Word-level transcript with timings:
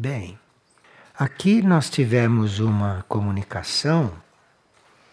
Bem, 0.00 0.38
aqui 1.12 1.60
nós 1.60 1.90
tivemos 1.90 2.60
uma 2.60 3.04
comunicação 3.08 4.12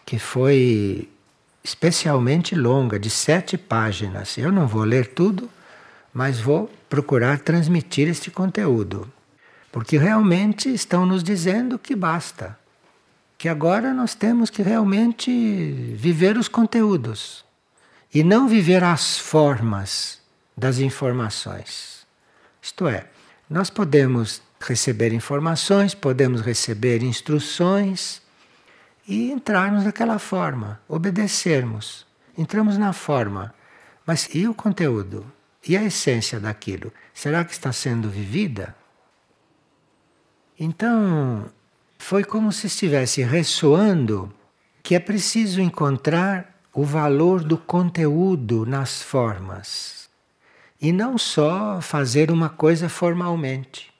que 0.04 0.16
foi 0.16 1.10
especialmente 1.64 2.54
longa, 2.54 2.96
de 2.96 3.10
sete 3.10 3.58
páginas. 3.58 4.38
Eu 4.38 4.52
não 4.52 4.68
vou 4.68 4.84
ler 4.84 5.08
tudo, 5.08 5.50
mas 6.14 6.38
vou 6.38 6.70
procurar 6.88 7.40
transmitir 7.40 8.06
este 8.06 8.30
conteúdo. 8.30 9.12
Porque 9.72 9.98
realmente 9.98 10.72
estão 10.72 11.04
nos 11.04 11.24
dizendo 11.24 11.80
que 11.80 11.96
basta. 11.96 12.56
Que 13.36 13.48
agora 13.48 13.92
nós 13.92 14.14
temos 14.14 14.50
que 14.50 14.62
realmente 14.62 15.32
viver 15.96 16.38
os 16.38 16.46
conteúdos 16.46 17.44
e 18.14 18.22
não 18.22 18.46
viver 18.46 18.84
as 18.84 19.18
formas 19.18 20.20
das 20.56 20.78
informações. 20.78 22.06
Isto 22.62 22.86
é, 22.86 23.08
nós 23.50 23.68
podemos 23.68 24.45
receber 24.60 25.12
informações, 25.12 25.94
podemos 25.94 26.40
receber 26.40 27.02
instruções 27.02 28.22
e 29.06 29.30
entrarmos 29.30 29.84
naquela 29.84 30.18
forma, 30.18 30.80
obedecermos. 30.88 32.06
Entramos 32.36 32.76
na 32.76 32.92
forma. 32.92 33.54
Mas 34.04 34.28
e 34.34 34.46
o 34.46 34.54
conteúdo? 34.54 35.24
E 35.66 35.76
a 35.76 35.82
essência 35.82 36.38
daquilo? 36.38 36.92
Será 37.14 37.44
que 37.44 37.52
está 37.52 37.72
sendo 37.72 38.08
vivida? 38.08 38.74
Então, 40.58 41.50
foi 41.98 42.24
como 42.24 42.52
se 42.52 42.66
estivesse 42.66 43.22
ressoando 43.22 44.32
que 44.82 44.94
é 44.94 45.00
preciso 45.00 45.60
encontrar 45.60 46.54
o 46.72 46.84
valor 46.84 47.42
do 47.42 47.58
conteúdo 47.58 48.64
nas 48.66 49.02
formas. 49.02 50.08
E 50.80 50.92
não 50.92 51.16
só 51.16 51.80
fazer 51.80 52.30
uma 52.30 52.48
coisa 52.48 52.88
formalmente. 52.88 53.95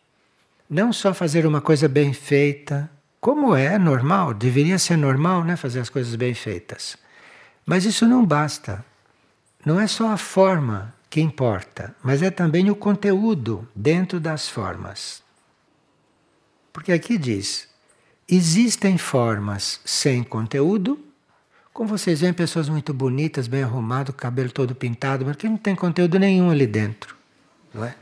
Não 0.68 0.92
só 0.92 1.14
fazer 1.14 1.46
uma 1.46 1.60
coisa 1.60 1.88
bem 1.88 2.12
feita, 2.12 2.90
como 3.20 3.54
é 3.54 3.78
normal, 3.78 4.34
deveria 4.34 4.78
ser 4.78 4.96
normal, 4.96 5.44
né, 5.44 5.56
fazer 5.56 5.80
as 5.80 5.88
coisas 5.88 6.14
bem 6.14 6.34
feitas. 6.34 6.96
Mas 7.64 7.84
isso 7.84 8.06
não 8.06 8.24
basta. 8.24 8.84
Não 9.64 9.80
é 9.80 9.86
só 9.86 10.10
a 10.10 10.16
forma 10.16 10.94
que 11.10 11.20
importa, 11.20 11.94
mas 12.02 12.22
é 12.22 12.30
também 12.30 12.70
o 12.70 12.76
conteúdo 12.76 13.66
dentro 13.74 14.20
das 14.20 14.48
formas. 14.48 15.22
Porque 16.72 16.92
aqui 16.92 17.18
diz: 17.18 17.68
existem 18.28 18.98
formas 18.98 19.80
sem 19.84 20.22
conteúdo. 20.22 20.98
Como 21.72 21.88
vocês 21.88 22.20
veem, 22.20 22.32
pessoas 22.32 22.68
muito 22.68 22.94
bonitas, 22.94 23.48
bem 23.48 23.62
arrumadas, 23.62 24.14
cabelo 24.14 24.50
todo 24.50 24.74
pintado, 24.74 25.26
mas 25.26 25.36
que 25.36 25.48
não 25.48 25.56
tem 25.56 25.74
conteúdo 25.74 26.18
nenhum 26.18 26.50
ali 26.50 26.66
dentro. 26.66 27.16
Não 27.74 27.84
é? 27.84 27.94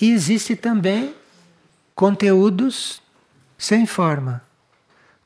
E 0.00 0.12
existe 0.12 0.56
também 0.56 1.14
conteúdos 2.00 3.02
sem 3.58 3.84
forma. 3.84 4.42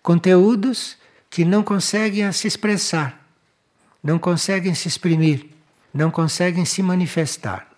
Conteúdos 0.02 0.96
que 1.30 1.44
não 1.44 1.62
conseguem 1.62 2.32
se 2.32 2.48
expressar, 2.48 3.24
não 4.02 4.18
conseguem 4.18 4.74
se 4.74 4.88
exprimir, 4.88 5.50
não 5.94 6.10
conseguem 6.10 6.64
se 6.64 6.82
manifestar. 6.82 7.68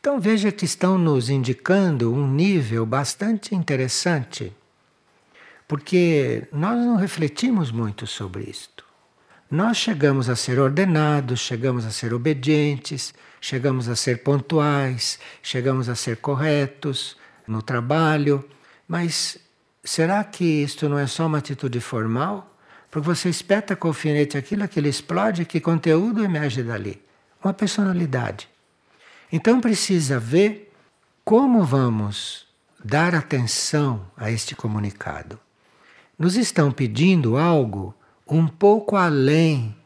Então 0.00 0.18
veja 0.18 0.50
que 0.50 0.64
estão 0.64 0.96
nos 0.96 1.28
indicando 1.28 2.10
um 2.10 2.26
nível 2.26 2.86
bastante 2.86 3.54
interessante, 3.54 4.50
porque 5.68 6.48
nós 6.50 6.78
não 6.78 6.96
refletimos 6.96 7.70
muito 7.70 8.06
sobre 8.06 8.44
isto. 8.44 8.82
Nós 9.50 9.76
chegamos 9.76 10.30
a 10.30 10.34
ser 10.34 10.58
ordenados, 10.58 11.40
chegamos 11.40 11.84
a 11.84 11.90
ser 11.90 12.14
obedientes, 12.14 13.12
chegamos 13.42 13.90
a 13.90 13.94
ser 13.94 14.22
pontuais, 14.22 15.18
chegamos 15.42 15.90
a 15.90 15.94
ser 15.94 16.16
corretos 16.16 17.14
no 17.48 17.62
trabalho, 17.62 18.44
mas 18.86 19.38
será 19.82 20.22
que 20.24 20.44
isto 20.44 20.88
não 20.88 20.98
é 20.98 21.06
só 21.06 21.26
uma 21.26 21.38
atitude 21.38 21.80
formal? 21.80 22.54
Porque 22.90 23.06
você 23.06 23.28
espeta 23.28 23.76
com 23.76 23.88
o 23.88 23.90
alfinete 23.90 24.36
aquilo, 24.38 24.62
aquilo 24.62 24.86
explode, 24.86 25.44
que 25.44 25.60
conteúdo 25.60 26.24
emerge 26.24 26.62
dali? 26.62 27.02
Uma 27.42 27.52
personalidade. 27.52 28.48
Então 29.30 29.60
precisa 29.60 30.18
ver 30.18 30.72
como 31.24 31.64
vamos 31.64 32.46
dar 32.82 33.14
atenção 33.14 34.06
a 34.16 34.30
este 34.30 34.54
comunicado. 34.54 35.38
Nos 36.18 36.36
estão 36.36 36.72
pedindo 36.72 37.36
algo 37.36 37.94
um 38.26 38.46
pouco 38.46 38.96
além 38.96 39.76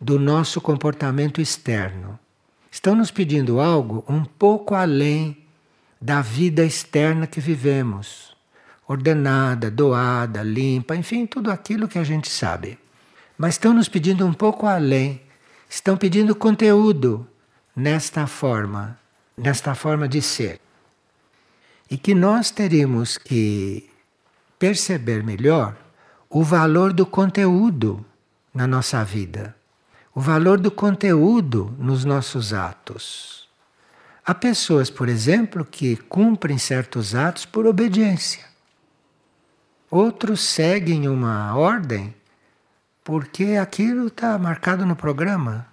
do 0.00 0.18
nosso 0.18 0.60
comportamento 0.60 1.40
externo. 1.40 2.18
Estão 2.70 2.94
nos 2.94 3.10
pedindo 3.10 3.60
algo 3.60 4.04
um 4.08 4.24
pouco 4.24 4.74
além 4.74 5.41
da 6.02 6.20
vida 6.20 6.64
externa 6.64 7.28
que 7.28 7.40
vivemos. 7.40 8.36
Ordenada, 8.88 9.70
doada, 9.70 10.42
limpa, 10.42 10.96
enfim, 10.96 11.24
tudo 11.24 11.48
aquilo 11.48 11.86
que 11.86 11.98
a 11.98 12.02
gente 12.02 12.28
sabe. 12.28 12.76
Mas 13.38 13.54
estão 13.54 13.72
nos 13.72 13.88
pedindo 13.88 14.26
um 14.26 14.32
pouco 14.32 14.66
além. 14.66 15.22
Estão 15.70 15.96
pedindo 15.96 16.34
conteúdo 16.34 17.26
nesta 17.74 18.26
forma, 18.26 18.98
nesta 19.36 19.76
forma 19.76 20.08
de 20.08 20.20
ser. 20.20 20.60
E 21.88 21.96
que 21.96 22.14
nós 22.14 22.50
teríamos 22.50 23.16
que 23.16 23.88
perceber 24.58 25.22
melhor 25.22 25.76
o 26.28 26.42
valor 26.42 26.92
do 26.92 27.06
conteúdo 27.06 28.04
na 28.52 28.66
nossa 28.66 29.04
vida, 29.04 29.54
o 30.14 30.20
valor 30.20 30.58
do 30.58 30.70
conteúdo 30.70 31.74
nos 31.78 32.04
nossos 32.04 32.52
atos. 32.52 33.41
Há 34.24 34.34
pessoas, 34.34 34.88
por 34.88 35.08
exemplo, 35.08 35.64
que 35.64 35.96
cumprem 35.96 36.56
certos 36.56 37.14
atos 37.14 37.44
por 37.44 37.66
obediência. 37.66 38.44
Outros 39.90 40.40
seguem 40.40 41.08
uma 41.08 41.56
ordem 41.56 42.14
porque 43.04 43.56
aquilo 43.60 44.06
está 44.06 44.38
marcado 44.38 44.86
no 44.86 44.94
programa. 44.94 45.66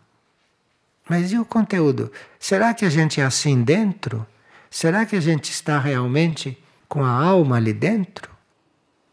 Mas 1.08 1.32
e 1.32 1.38
o 1.38 1.46
conteúdo? 1.46 2.12
Será 2.40 2.74
que 2.74 2.86
a 2.86 2.90
gente 2.90 3.22
é 3.22 3.24
assim 3.24 3.62
dentro? 3.64 4.26
Será 4.70 5.06
que 5.06 5.16
a 5.16 5.22
gente 5.22 5.52
está 5.52 5.80
realmente 5.80 6.58
com 6.88 7.04
a 7.04 7.10
alma 7.10 7.58
ali 7.58 7.74
dentro? 7.74 8.30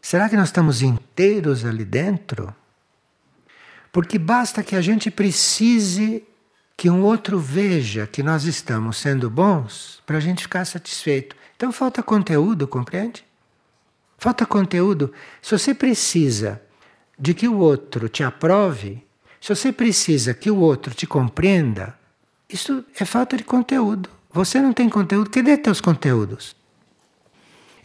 Será 0.01 0.29
que 0.29 0.35
nós 0.35 0.49
estamos 0.49 0.81
inteiros 0.81 1.63
ali 1.65 1.85
dentro? 1.85 2.53
Porque 3.91 4.19
basta 4.19 4.63
que 4.63 4.75
a 4.75 4.81
gente 4.81 5.09
precise 5.09 6.23
que 6.77 6.91
um 6.91 7.03
outro 7.03 7.39
veja 7.39 8.05
que 8.05 8.21
nós 8.21 8.43
estamos 8.43 8.97
sendo 8.97 9.31
bons 9.31 9.99
para 10.05 10.17
a 10.17 10.19
gente 10.21 10.43
ficar 10.43 10.63
satisfeito. 10.63 11.35
Então 11.55 11.71
falta 11.71 12.03
conteúdo, 12.03 12.67
compreende? 12.67 13.25
Falta 14.19 14.45
conteúdo. 14.45 15.11
Se 15.41 15.57
você 15.57 15.73
precisa 15.73 16.61
de 17.17 17.33
que 17.33 17.47
o 17.47 17.57
outro 17.57 18.07
te 18.07 18.23
aprove, 18.23 19.03
se 19.41 19.55
você 19.55 19.71
precisa 19.71 20.35
que 20.35 20.51
o 20.51 20.57
outro 20.57 20.93
te 20.93 21.07
compreenda, 21.07 21.97
isso 22.47 22.85
é 22.99 23.03
falta 23.05 23.35
de 23.35 23.43
conteúdo. 23.43 24.09
Você 24.31 24.61
não 24.61 24.71
tem 24.71 24.87
conteúdo, 24.87 25.31
cadê 25.31 25.57
teus 25.57 25.81
conteúdos? 25.81 26.55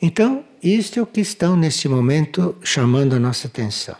Então, 0.00 0.44
isto 0.62 0.98
é 0.98 1.02
o 1.02 1.06
que 1.06 1.20
estão 1.20 1.56
neste 1.56 1.88
momento 1.88 2.56
chamando 2.62 3.14
a 3.14 3.18
nossa 3.18 3.46
atenção. 3.46 3.96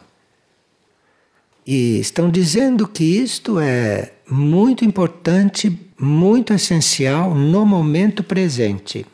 E 1.66 1.98
estão 2.00 2.28
dizendo 2.28 2.88
que 2.88 3.04
isto 3.04 3.58
é 3.58 4.12
muito 4.32 4.82
importante, 4.82 5.78
muito 6.00 6.54
essencial 6.54 7.34
no 7.34 7.66
momento 7.66 8.24
presente. 8.24 9.04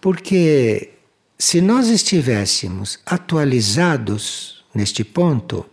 Porque 0.00 0.90
se 1.38 1.60
nós 1.60 1.88
estivéssemos 1.88 2.98
atualizados 3.06 4.64
neste 4.74 5.04
ponto, 5.04 5.64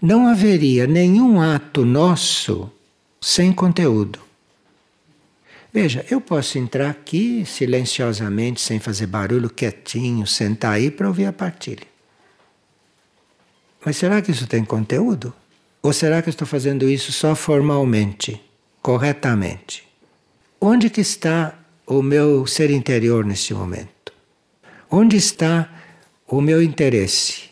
não 0.00 0.28
haveria 0.28 0.86
nenhum 0.86 1.40
ato 1.40 1.84
nosso 1.84 2.70
sem 3.20 3.52
conteúdo. 3.52 4.20
Veja, 5.72 6.06
eu 6.08 6.20
posso 6.20 6.56
entrar 6.58 6.90
aqui 6.90 7.44
silenciosamente, 7.44 8.60
sem 8.60 8.78
fazer 8.78 9.08
barulho, 9.08 9.50
quietinho, 9.50 10.24
sentar 10.28 10.74
aí 10.74 10.92
para 10.92 11.08
ouvir 11.08 11.26
a 11.26 11.32
partilha. 11.32 11.86
Mas 13.84 13.96
será 13.96 14.22
que 14.22 14.30
isso 14.30 14.46
tem 14.46 14.64
conteúdo? 14.64 15.34
Ou 15.84 15.92
será 15.92 16.22
que 16.22 16.30
eu 16.30 16.30
estou 16.30 16.48
fazendo 16.48 16.88
isso 16.88 17.12
só 17.12 17.34
formalmente, 17.34 18.40
corretamente? 18.80 19.86
Onde 20.58 20.88
que 20.88 21.02
está 21.02 21.58
o 21.86 22.00
meu 22.00 22.46
ser 22.46 22.70
interior 22.70 23.22
neste 23.22 23.52
momento? 23.52 24.10
Onde 24.90 25.18
está 25.18 25.70
o 26.26 26.40
meu 26.40 26.62
interesse? 26.62 27.50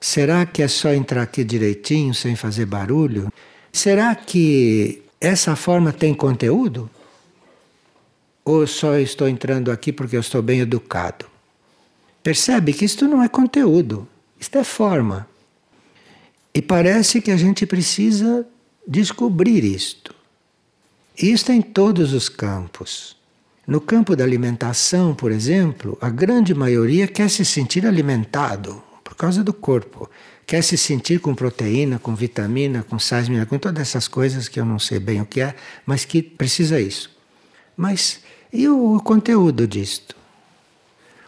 Será 0.00 0.44
que 0.44 0.64
é 0.64 0.66
só 0.66 0.92
entrar 0.92 1.22
aqui 1.22 1.44
direitinho, 1.44 2.12
sem 2.12 2.34
fazer 2.34 2.66
barulho? 2.66 3.32
Será 3.72 4.12
que 4.16 5.00
essa 5.20 5.54
forma 5.54 5.92
tem 5.92 6.12
conteúdo? 6.12 6.90
Ou 8.44 8.66
só 8.66 8.98
estou 8.98 9.28
entrando 9.28 9.70
aqui 9.70 9.92
porque 9.92 10.16
eu 10.16 10.20
estou 10.20 10.42
bem 10.42 10.58
educado? 10.58 11.24
Percebe 12.20 12.72
que 12.72 12.84
isto 12.84 13.06
não 13.06 13.22
é 13.22 13.28
conteúdo, 13.28 14.08
isto 14.40 14.58
é 14.58 14.64
forma. 14.64 15.28
E 16.56 16.62
parece 16.62 17.20
que 17.20 17.30
a 17.30 17.36
gente 17.36 17.66
precisa 17.66 18.46
descobrir 18.88 19.62
isto. 19.62 20.14
Isto 21.14 21.52
em 21.52 21.60
todos 21.60 22.14
os 22.14 22.30
campos. 22.30 23.14
No 23.66 23.78
campo 23.78 24.16
da 24.16 24.24
alimentação, 24.24 25.14
por 25.14 25.30
exemplo, 25.30 25.98
a 26.00 26.08
grande 26.08 26.54
maioria 26.54 27.06
quer 27.06 27.28
se 27.28 27.44
sentir 27.44 27.84
alimentado 27.84 28.82
por 29.04 29.14
causa 29.14 29.44
do 29.44 29.52
corpo. 29.52 30.08
Quer 30.46 30.62
se 30.62 30.78
sentir 30.78 31.20
com 31.20 31.34
proteína, 31.34 31.98
com 31.98 32.14
vitamina, 32.14 32.82
com 32.82 32.98
sais 32.98 33.28
minerais, 33.28 33.50
com 33.50 33.58
todas 33.58 33.82
essas 33.82 34.08
coisas 34.08 34.48
que 34.48 34.58
eu 34.58 34.64
não 34.64 34.78
sei 34.78 34.98
bem 34.98 35.20
o 35.20 35.26
que 35.26 35.42
é, 35.42 35.54
mas 35.84 36.06
que 36.06 36.22
precisa 36.22 36.80
isso. 36.80 37.14
Mas 37.76 38.20
e 38.50 38.66
o 38.66 38.98
conteúdo 39.00 39.68
disto? 39.68 40.16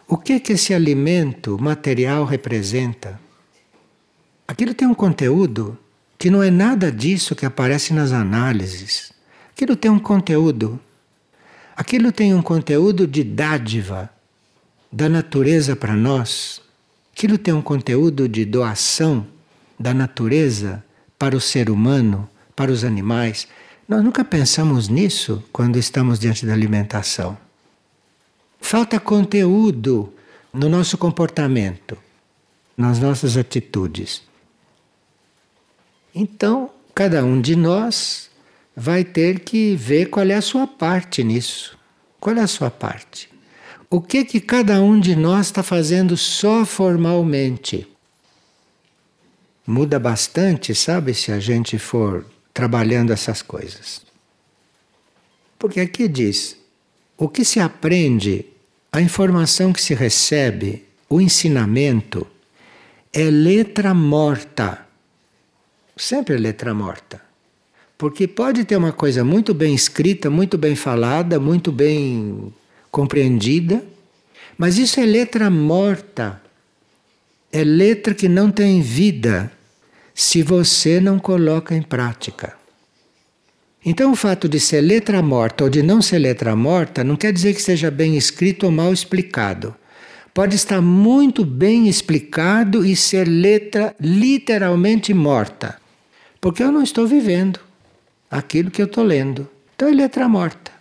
O 0.07 0.17
que 0.17 0.39
que 0.39 0.53
esse 0.53 0.73
alimento 0.73 1.55
material 1.61 2.25
representa? 2.25 3.28
Aquilo 4.49 4.73
tem 4.73 4.87
um 4.87 4.95
conteúdo 4.95 5.77
que 6.17 6.29
não 6.29 6.41
é 6.41 6.49
nada 6.49 6.91
disso 6.91 7.35
que 7.35 7.45
aparece 7.45 7.93
nas 7.93 8.11
análises. 8.11 9.13
Aquilo 9.53 9.75
tem 9.75 9.91
um 9.91 9.99
conteúdo 9.99 10.79
Aquilo 11.79 12.11
tem 12.11 12.33
um 12.33 12.41
conteúdo 12.41 13.07
de 13.07 13.23
dádiva 13.23 14.09
da 14.91 15.07
natureza 15.07 15.77
para 15.77 15.95
nós. 15.95 16.61
Aquilo 17.13 17.37
tem 17.37 17.53
um 17.53 17.61
conteúdo 17.61 18.27
de 18.27 18.43
doação 18.43 19.25
da 19.79 19.93
natureza 19.93 20.83
para 21.17 21.37
o 21.37 21.39
ser 21.39 21.69
humano, 21.69 22.29
para 22.53 22.69
os 22.69 22.83
animais. 22.83 23.47
Nós 23.87 24.03
nunca 24.03 24.25
pensamos 24.25 24.89
nisso 24.89 25.41
quando 25.53 25.79
estamos 25.79 26.19
diante 26.19 26.45
da 26.45 26.51
alimentação. 26.51 27.37
Falta 28.59 28.99
conteúdo 28.99 30.13
no 30.53 30.67
nosso 30.67 30.97
comportamento, 30.97 31.97
nas 32.75 32.99
nossas 32.99 33.37
atitudes. 33.37 34.28
Então, 36.21 36.69
cada 36.93 37.23
um 37.23 37.39
de 37.39 37.55
nós 37.55 38.29
vai 38.75 39.05
ter 39.05 39.39
que 39.39 39.73
ver 39.77 40.07
qual 40.07 40.25
é 40.27 40.33
a 40.33 40.41
sua 40.41 40.67
parte 40.67 41.23
nisso. 41.23 41.77
Qual 42.19 42.35
é 42.35 42.41
a 42.41 42.47
sua 42.47 42.69
parte? 42.69 43.29
O 43.89 44.01
que 44.01 44.25
que 44.25 44.41
cada 44.41 44.81
um 44.81 44.99
de 44.99 45.15
nós 45.15 45.45
está 45.45 45.63
fazendo 45.63 46.17
só 46.17 46.65
formalmente? 46.65 47.87
Muda 49.65 49.97
bastante, 49.97 50.75
sabe, 50.75 51.13
se 51.13 51.31
a 51.31 51.39
gente 51.39 51.79
for 51.79 52.25
trabalhando 52.53 53.13
essas 53.13 53.41
coisas. 53.41 54.01
Porque 55.57 55.79
aqui 55.79 56.05
diz: 56.09 56.57
o 57.17 57.29
que 57.29 57.45
se 57.45 57.61
aprende, 57.61 58.45
a 58.91 58.99
informação 58.99 59.71
que 59.71 59.81
se 59.81 59.93
recebe, 59.93 60.85
o 61.09 61.21
ensinamento, 61.21 62.27
é 63.13 63.23
letra 63.31 63.93
morta. 63.93 64.88
Sempre 65.99 66.35
é 66.35 66.37
letra 66.37 66.73
morta. 66.73 67.21
Porque 67.97 68.25
pode 68.25 68.63
ter 68.63 68.77
uma 68.77 68.93
coisa 68.93 69.21
muito 69.21 69.53
bem 69.53 69.75
escrita, 69.75 70.29
muito 70.29 70.57
bem 70.57 70.73
falada, 70.73 71.41
muito 71.41 71.73
bem 71.73 72.53
compreendida, 72.89 73.83
mas 74.57 74.77
isso 74.77 75.01
é 75.01 75.05
letra 75.05 75.49
morta. 75.49 76.41
É 77.51 77.65
letra 77.65 78.13
que 78.13 78.29
não 78.29 78.49
tem 78.49 78.81
vida 78.81 79.51
se 80.15 80.41
você 80.41 81.01
não 81.01 81.19
coloca 81.19 81.75
em 81.75 81.81
prática. 81.81 82.55
Então, 83.85 84.13
o 84.13 84.15
fato 84.15 84.47
de 84.47 84.57
ser 84.57 84.79
letra 84.79 85.21
morta 85.21 85.65
ou 85.65 85.69
de 85.69 85.83
não 85.83 86.01
ser 86.01 86.19
letra 86.19 86.55
morta 86.55 87.03
não 87.03 87.17
quer 87.17 87.33
dizer 87.33 87.53
que 87.53 87.61
seja 87.61 87.91
bem 87.91 88.15
escrito 88.15 88.65
ou 88.65 88.71
mal 88.71 88.93
explicado. 88.93 89.75
Pode 90.33 90.55
estar 90.55 90.79
muito 90.79 91.43
bem 91.43 91.89
explicado 91.89 92.85
e 92.85 92.95
ser 92.95 93.27
letra 93.27 93.93
literalmente 93.99 95.13
morta, 95.13 95.77
porque 96.41 96.63
eu 96.63 96.71
não 96.71 96.83
estou 96.83 97.05
vivendo 97.05 97.59
aquilo 98.29 98.71
que 98.71 98.81
eu 98.81 98.85
estou 98.85 99.03
lendo. 99.03 99.49
Então 99.75 99.87
é 99.87 99.91
letra 99.91 100.27
morta. 100.27 100.71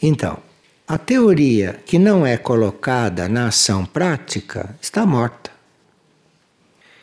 Então, 0.00 0.38
a 0.86 0.96
teoria 0.96 1.80
que 1.84 1.98
não 1.98 2.26
é 2.26 2.36
colocada 2.36 3.28
na 3.28 3.48
ação 3.48 3.84
prática 3.84 4.76
está 4.80 5.04
morta. 5.04 5.50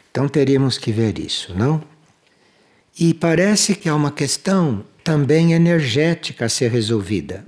Então 0.10 0.28
teríamos 0.28 0.78
que 0.78 0.92
ver 0.92 1.20
isso, 1.20 1.54
não? 1.56 1.84
E 2.98 3.14
parece 3.14 3.76
que 3.76 3.90
há 3.90 3.96
uma 3.96 4.12
questão 4.12 4.86
também 5.04 5.54
energética 5.54 6.46
a 6.46 6.50
ser 6.50 6.72
resolvida. 6.72 7.46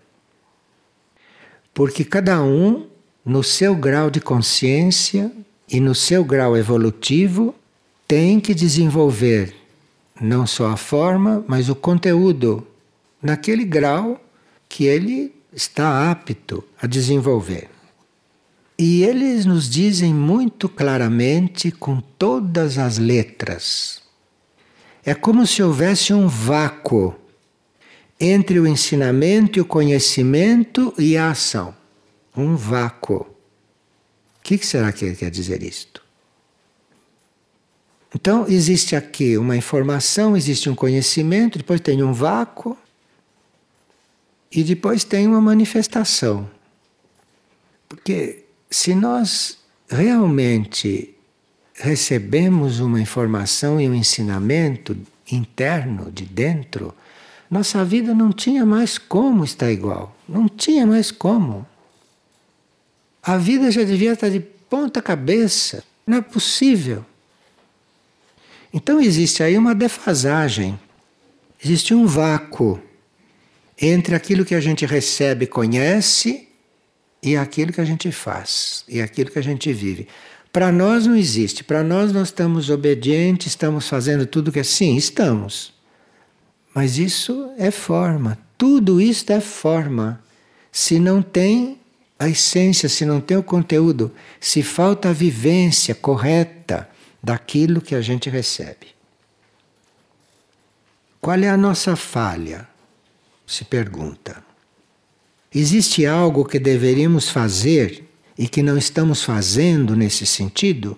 Porque 1.74 2.04
cada 2.04 2.44
um, 2.44 2.88
no 3.25 3.42
seu 3.42 3.75
grau 3.75 4.10
de 4.10 4.19
consciência 4.19 5.31
e 5.69 5.80
no 5.80 5.95
seu 5.95 6.25
grau 6.25 6.57
evolutivo, 6.57 7.56
tem 8.07 8.39
que 8.39 8.54
desenvolver 8.54 9.56
não 10.21 10.47
só 10.47 10.67
a 10.67 10.77
forma, 10.77 11.43
mas 11.47 11.69
o 11.69 11.75
conteúdo, 11.75 12.65
naquele 13.21 13.65
grau 13.65 14.19
que 14.69 14.85
ele 14.85 15.33
está 15.51 16.11
apto 16.11 16.63
a 16.81 16.87
desenvolver. 16.87 17.69
E 18.77 19.03
eles 19.03 19.45
nos 19.45 19.67
dizem 19.69 20.13
muito 20.13 20.69
claramente, 20.69 21.71
com 21.71 21.99
todas 21.99 22.77
as 22.77 22.97
letras. 22.97 24.03
É 25.03 25.15
como 25.15 25.47
se 25.47 25.63
houvesse 25.63 26.13
um 26.13 26.27
vácuo 26.27 27.15
entre 28.19 28.59
o 28.59 28.67
ensinamento 28.67 29.57
e 29.57 29.61
o 29.61 29.65
conhecimento 29.65 30.93
e 30.97 31.17
a 31.17 31.31
ação. 31.31 31.75
Um 32.35 32.55
vácuo. 32.55 33.21
O 33.21 33.27
que 34.43 34.57
será 34.59 34.91
que 34.91 35.05
ele 35.05 35.15
quer 35.15 35.31
dizer 35.31 35.63
isto? 35.63 36.06
Então, 38.19 38.47
existe 38.49 38.95
aqui 38.95 39.37
uma 39.37 39.55
informação, 39.55 40.35
existe 40.35 40.67
um 40.71 40.73
conhecimento, 40.73 41.59
depois 41.59 41.79
tem 41.79 42.01
um 42.01 42.11
vácuo 42.11 42.75
e 44.51 44.63
depois 44.63 45.03
tem 45.03 45.27
uma 45.27 45.39
manifestação. 45.39 46.49
Porque 47.87 48.43
se 48.71 48.95
nós 48.95 49.59
realmente 49.87 51.13
recebemos 51.75 52.79
uma 52.79 52.99
informação 52.99 53.79
e 53.79 53.87
um 53.87 53.93
ensinamento 53.93 54.97
interno 55.31 56.11
de 56.11 56.25
dentro, 56.25 56.95
nossa 57.51 57.85
vida 57.85 58.15
não 58.15 58.31
tinha 58.31 58.65
mais 58.65 58.97
como 58.97 59.43
estar 59.43 59.71
igual. 59.71 60.17
Não 60.27 60.49
tinha 60.49 60.87
mais 60.87 61.11
como. 61.11 61.67
A 63.21 63.37
vida 63.37 63.69
já 63.69 63.83
devia 63.83 64.13
estar 64.13 64.29
de 64.29 64.39
ponta 64.39 65.03
cabeça. 65.03 65.83
Não 66.07 66.17
é 66.17 66.21
possível. 66.21 67.05
Então 68.73 68.99
existe 68.99 69.41
aí 69.43 69.57
uma 69.57 69.73
defasagem, 69.73 70.79
existe 71.63 71.93
um 71.93 72.05
vácuo 72.05 72.81
entre 73.79 74.15
aquilo 74.15 74.45
que 74.45 74.55
a 74.55 74.59
gente 74.59 74.85
recebe, 74.85 75.47
conhece 75.47 76.47
e 77.21 77.35
aquilo 77.35 77.71
que 77.71 77.81
a 77.81 77.85
gente 77.85 78.11
faz, 78.11 78.83
e 78.87 79.01
aquilo 79.01 79.31
que 79.31 79.39
a 79.39 79.43
gente 79.43 79.71
vive. 79.71 80.07
Para 80.51 80.71
nós 80.71 81.05
não 81.05 81.15
existe, 81.15 81.63
para 81.63 81.83
nós 81.83 82.12
nós 82.12 82.29
estamos 82.29 82.69
obedientes, 82.69 83.47
estamos 83.47 83.88
fazendo 83.88 84.25
tudo 84.25 84.51
que 84.51 84.59
é 84.59 84.63
sim, 84.63 84.95
estamos. 84.95 85.74
Mas 86.74 86.97
isso 86.97 87.51
é 87.57 87.71
forma, 87.71 88.38
tudo 88.57 89.00
isso 89.00 89.31
é 89.31 89.39
forma. 89.39 90.21
Se 90.71 91.00
não 91.00 91.21
tem 91.21 91.79
a 92.19 92.27
essência, 92.27 92.89
se 92.89 93.05
não 93.05 93.21
tem 93.21 93.38
o 93.38 93.43
conteúdo, 93.43 94.12
se 94.39 94.63
falta 94.63 95.09
a 95.09 95.13
vivência 95.13 95.93
correta, 95.93 96.89
daquilo 97.27 97.81
que 97.81 97.93
a 97.93 98.00
gente 98.00 98.29
recebe. 98.29 98.88
Qual 101.19 101.38
é 101.38 101.50
a 101.50 101.57
nossa 101.57 101.98
falha? 101.98 102.65
Se 103.46 103.65
pergunta. 103.65 104.41
Existe 105.53 106.05
algo 106.05 106.46
que 106.46 106.57
deveríamos 106.57 107.27
fazer 107.27 108.05
e 108.38 108.48
que 108.48 108.63
não 108.63 108.77
estamos 108.77 109.24
fazendo 109.24 109.93
nesse 109.93 110.25
sentido 110.25 110.98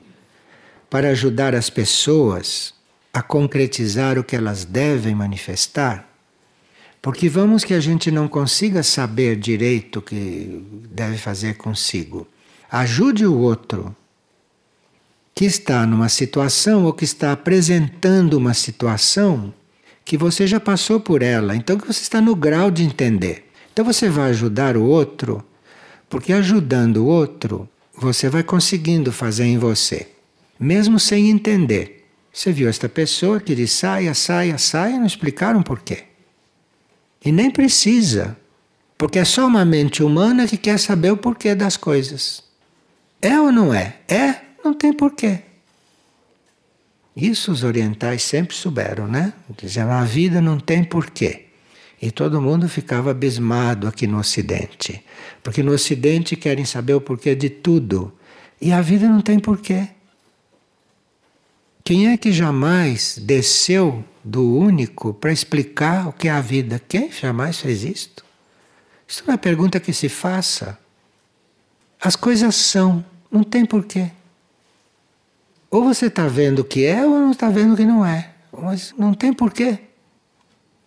para 0.87 1.09
ajudar 1.09 1.55
as 1.55 1.67
pessoas 1.67 2.75
a 3.11 3.23
concretizar 3.23 4.19
o 4.19 4.23
que 4.23 4.35
elas 4.35 4.63
devem 4.65 5.15
manifestar? 5.15 6.07
Porque 7.01 7.27
vamos 7.27 7.63
que 7.63 7.73
a 7.73 7.79
gente 7.79 8.11
não 8.11 8.27
consiga 8.27 8.83
saber 8.83 9.35
direito 9.35 9.97
o 9.97 10.01
que 10.03 10.63
deve 10.91 11.17
fazer 11.17 11.57
consigo. 11.57 12.27
Ajude 12.69 13.25
o 13.25 13.35
outro 13.35 13.95
que 15.39 15.45
está 15.45 15.85
numa 15.85 16.09
situação 16.09 16.83
ou 16.83 16.91
que 16.91 17.05
está 17.05 17.31
apresentando 17.31 18.33
uma 18.33 18.53
situação 18.53 19.53
que 20.03 20.17
você 20.17 20.45
já 20.45 20.59
passou 20.59 20.99
por 20.99 21.21
ela, 21.21 21.55
então 21.55 21.77
que 21.77 21.87
você 21.87 22.01
está 22.01 22.19
no 22.19 22.35
grau 22.35 22.69
de 22.69 22.83
entender. 22.83 23.45
Então 23.71 23.85
você 23.85 24.09
vai 24.09 24.31
ajudar 24.31 24.75
o 24.75 24.83
outro, 24.83 25.41
porque 26.09 26.33
ajudando 26.33 26.97
o 26.97 27.05
outro, 27.05 27.69
você 27.95 28.27
vai 28.27 28.43
conseguindo 28.43 29.13
fazer 29.13 29.45
em 29.45 29.57
você, 29.57 30.09
mesmo 30.59 30.99
sem 30.99 31.29
entender. 31.29 32.05
Você 32.33 32.51
viu 32.51 32.67
esta 32.67 32.89
pessoa 32.89 33.39
que 33.39 33.55
diz 33.55 33.71
saia, 33.71 34.13
saia, 34.13 34.57
saia, 34.57 34.97
não 34.97 35.07
explicaram 35.07 35.63
por 35.63 35.79
quê. 35.79 36.03
E 37.23 37.31
nem 37.31 37.49
precisa, 37.49 38.35
porque 38.97 39.17
é 39.17 39.23
só 39.23 39.47
uma 39.47 39.63
mente 39.63 40.03
humana 40.03 40.45
que 40.45 40.57
quer 40.57 40.77
saber 40.77 41.13
o 41.13 41.17
porquê 41.17 41.55
das 41.55 41.77
coisas. 41.77 42.43
É 43.21 43.39
ou 43.39 43.53
não 43.53 43.73
é? 43.73 43.99
É? 44.05 44.48
Não 44.69 44.75
tem 44.75 44.93
porquê. 44.93 45.39
Isso 47.15 47.51
os 47.51 47.63
orientais 47.63 48.21
sempre 48.21 48.55
souberam, 48.55 49.07
né? 49.07 49.33
Diziam, 49.57 49.89
a 49.89 50.03
vida 50.03 50.39
não 50.39 50.59
tem 50.59 50.83
porquê. 50.83 51.47
E 51.99 52.11
todo 52.11 52.39
mundo 52.39 52.69
ficava 52.69 53.09
abismado 53.09 53.87
aqui 53.87 54.05
no 54.05 54.19
Ocidente. 54.19 55.03
Porque 55.41 55.63
no 55.63 55.71
Ocidente 55.71 56.35
querem 56.35 56.65
saber 56.65 56.93
o 56.93 57.01
porquê 57.01 57.33
de 57.33 57.49
tudo. 57.49 58.13
E 58.61 58.71
a 58.71 58.79
vida 58.79 59.09
não 59.09 59.21
tem 59.21 59.39
porquê. 59.39 59.87
Quem 61.83 62.11
é 62.11 62.15
que 62.15 62.31
jamais 62.31 63.17
desceu 63.19 64.05
do 64.23 64.55
único 64.55 65.15
para 65.15 65.31
explicar 65.31 66.09
o 66.09 66.13
que 66.13 66.27
é 66.27 66.31
a 66.31 66.41
vida? 66.41 66.79
Quem 66.87 67.11
jamais 67.11 67.59
fez 67.59 67.83
isto? 67.83 68.23
Isso 69.07 69.23
não 69.25 69.33
é 69.33 69.37
pergunta 69.37 69.79
que 69.79 69.91
se 69.91 70.07
faça. 70.07 70.77
As 71.99 72.15
coisas 72.15 72.53
são, 72.53 73.03
não 73.31 73.43
tem 73.43 73.65
porquê. 73.65 74.11
Ou 75.69 75.83
você 75.83 76.07
está 76.07 76.27
vendo 76.27 76.59
o 76.59 76.63
que 76.63 76.85
é 76.85 77.05
ou 77.05 77.19
não 77.19 77.31
está 77.31 77.49
vendo 77.49 77.73
o 77.73 77.77
que 77.77 77.85
não 77.85 78.05
é. 78.05 78.31
Mas 78.51 78.93
não 78.97 79.13
tem 79.13 79.31
porquê. 79.31 79.79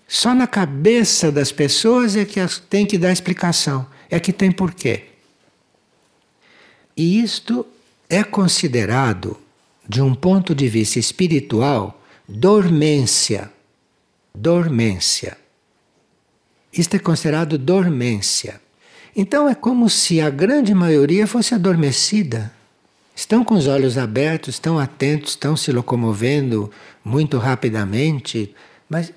Só 0.07 0.35
na 0.35 0.47
cabeça 0.47 1.33
das 1.33 1.51
pessoas 1.53 2.17
é 2.17 2.25
que 2.25 2.39
tem 2.69 2.85
que 2.85 2.99
dar 2.99 3.13
explicação, 3.13 3.87
é 4.11 4.21
que 4.21 4.33
tem 4.33 4.53
porquê. 4.53 5.05
E 6.97 7.21
isto 7.23 7.67
é 8.11 8.23
considerado, 8.23 9.39
de 9.89 10.03
um 10.03 10.15
ponto 10.15 10.55
de 10.55 10.69
vista 10.69 10.99
espiritual, 10.99 12.03
dormência. 12.29 13.51
Dormência. 14.35 15.39
Isto 16.73 16.97
é 16.97 16.99
considerado 16.99 17.57
dormência. 17.57 18.61
Então 19.15 19.49
é 19.49 19.55
como 19.55 19.89
se 19.89 20.21
a 20.21 20.31
grande 20.31 20.75
maioria 20.75 21.27
fosse 21.27 21.55
adormecida. 21.55 22.53
Estão 23.15 23.45
com 23.45 23.55
os 23.55 23.67
olhos 23.67 23.99
abertos, 23.99 24.55
estão 24.55 24.79
atentos, 24.79 25.31
estão 25.31 25.57
se 25.57 25.71
locomovendo 25.71 26.71
muito 27.05 27.39
rapidamente, 27.39 28.55
mas 28.89 29.13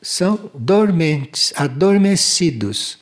são 0.00 0.50
dormentes, 0.54 1.52
adormecidos, 1.56 2.98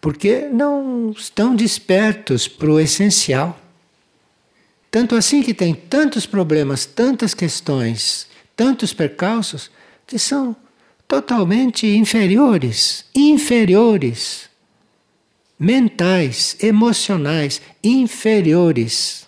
porque 0.00 0.48
não 0.52 1.10
estão 1.10 1.54
despertos 1.54 2.46
para 2.48 2.70
o 2.70 2.80
essencial. 2.80 3.58
Tanto 4.90 5.16
assim 5.16 5.42
que 5.42 5.52
tem 5.52 5.74
tantos 5.74 6.26
problemas, 6.26 6.86
tantas 6.86 7.34
questões, 7.34 8.28
tantos 8.56 8.92
percalços, 8.92 9.70
que 10.06 10.18
são 10.18 10.54
totalmente 11.08 11.86
inferiores, 11.86 13.04
inferiores, 13.14 14.48
mentais, 15.58 16.56
emocionais, 16.60 17.60
inferiores. 17.82 19.23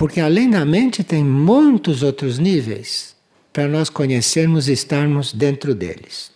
Porque 0.00 0.18
além 0.18 0.48
da 0.48 0.64
mente 0.64 1.04
tem 1.04 1.22
muitos 1.22 2.02
outros 2.02 2.38
níveis 2.38 3.14
para 3.52 3.68
nós 3.68 3.90
conhecermos 3.90 4.66
e 4.66 4.72
estarmos 4.72 5.30
dentro 5.30 5.74
deles. 5.74 6.30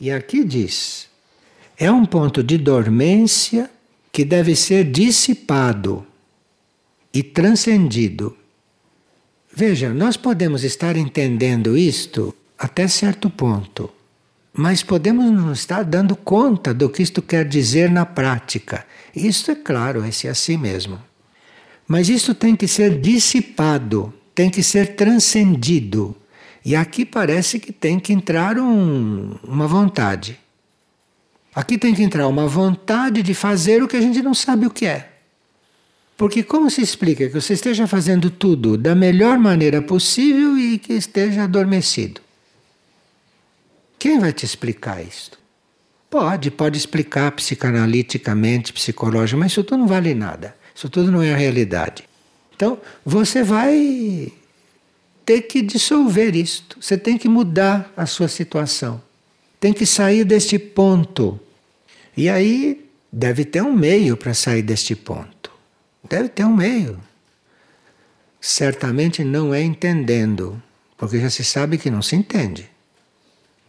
E 0.00 0.10
aqui 0.10 0.42
diz: 0.42 1.06
é 1.78 1.88
um 1.92 2.04
ponto 2.04 2.42
de 2.42 2.58
dormência 2.58 3.70
que 4.10 4.24
deve 4.24 4.56
ser 4.56 4.90
dissipado 4.90 6.04
e 7.14 7.22
transcendido. 7.22 8.36
Veja, 9.54 9.94
nós 9.94 10.16
podemos 10.16 10.64
estar 10.64 10.96
entendendo 10.96 11.78
isto 11.78 12.34
até 12.58 12.88
certo 12.88 13.30
ponto, 13.30 13.88
mas 14.52 14.82
podemos 14.82 15.30
não 15.30 15.52
estar 15.52 15.84
dando 15.84 16.16
conta 16.16 16.74
do 16.74 16.90
que 16.90 17.00
isto 17.00 17.22
quer 17.22 17.44
dizer 17.44 17.88
na 17.88 18.04
prática. 18.04 18.84
Isso 19.14 19.52
é 19.52 19.54
claro, 19.54 20.04
esse 20.04 20.26
é 20.26 20.30
assim 20.30 20.56
mesmo. 20.56 21.06
Mas 21.88 22.08
isso 22.08 22.34
tem 22.34 22.54
que 22.54 22.68
ser 22.68 23.00
dissipado 23.00 24.14
tem 24.38 24.48
que 24.48 24.62
ser 24.62 24.94
transcendido. 24.94 26.14
E 26.64 26.76
aqui 26.76 27.04
parece 27.04 27.58
que 27.58 27.72
tem 27.72 27.98
que 27.98 28.12
entrar 28.12 28.56
um, 28.56 29.36
uma 29.42 29.66
vontade. 29.66 30.38
Aqui 31.52 31.76
tem 31.76 31.92
que 31.92 32.04
entrar 32.04 32.28
uma 32.28 32.46
vontade 32.46 33.20
de 33.20 33.34
fazer 33.34 33.82
o 33.82 33.88
que 33.88 33.96
a 33.96 34.00
gente 34.00 34.22
não 34.22 34.32
sabe 34.32 34.64
o 34.64 34.70
que 34.70 34.86
é. 34.86 35.10
Porque 36.16 36.44
como 36.44 36.70
se 36.70 36.80
explica 36.80 37.26
que 37.26 37.34
você 37.34 37.54
esteja 37.54 37.88
fazendo 37.88 38.30
tudo 38.30 38.78
da 38.78 38.94
melhor 38.94 39.40
maneira 39.40 39.82
possível 39.82 40.56
e 40.56 40.78
que 40.78 40.92
esteja 40.92 41.42
adormecido? 41.42 42.20
Quem 43.98 44.20
vai 44.20 44.32
te 44.32 44.46
explicar 44.46 45.04
isto? 45.04 45.36
Pode, 46.08 46.52
pode 46.52 46.78
explicar 46.78 47.32
psicanaliticamente, 47.32 48.72
psicologicamente, 48.72 49.36
mas 49.36 49.50
isso 49.52 49.64
tudo 49.64 49.80
não 49.80 49.88
vale 49.88 50.14
nada. 50.14 50.54
Isso 50.78 50.88
tudo 50.88 51.10
não 51.10 51.20
é 51.20 51.34
realidade. 51.34 52.04
Então, 52.54 52.78
você 53.04 53.42
vai 53.42 54.32
ter 55.26 55.42
que 55.42 55.60
dissolver 55.60 56.36
isto. 56.36 56.78
Você 56.80 56.96
tem 56.96 57.18
que 57.18 57.28
mudar 57.28 57.92
a 57.96 58.06
sua 58.06 58.28
situação. 58.28 59.02
Tem 59.58 59.72
que 59.72 59.84
sair 59.84 60.22
deste 60.22 60.56
ponto. 60.56 61.40
E 62.16 62.28
aí 62.28 62.88
deve 63.12 63.44
ter 63.44 63.60
um 63.60 63.72
meio 63.72 64.16
para 64.16 64.32
sair 64.32 64.62
deste 64.62 64.94
ponto. 64.94 65.50
Deve 66.08 66.28
ter 66.28 66.44
um 66.44 66.54
meio. 66.54 67.00
Certamente 68.40 69.24
não 69.24 69.52
é 69.52 69.60
entendendo, 69.60 70.62
porque 70.96 71.18
já 71.18 71.28
se 71.28 71.42
sabe 71.42 71.76
que 71.76 71.90
não 71.90 72.02
se 72.02 72.14
entende. 72.14 72.70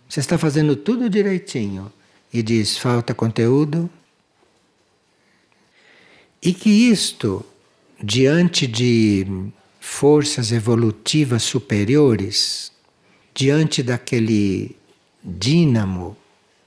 Você 0.07 0.19
está 0.19 0.37
fazendo 0.37 0.75
tudo 0.75 1.09
direitinho 1.09 1.91
e 2.31 2.43
diz 2.43 2.77
falta 2.77 3.15
conteúdo. 3.15 3.89
E 6.41 6.53
que 6.53 6.69
isto 6.69 7.45
diante 8.01 8.65
de 8.65 9.27
forças 9.79 10.51
evolutivas 10.51 11.43
superiores, 11.43 12.71
diante 13.33 13.83
daquele 13.83 14.75
dínamo 15.23 16.15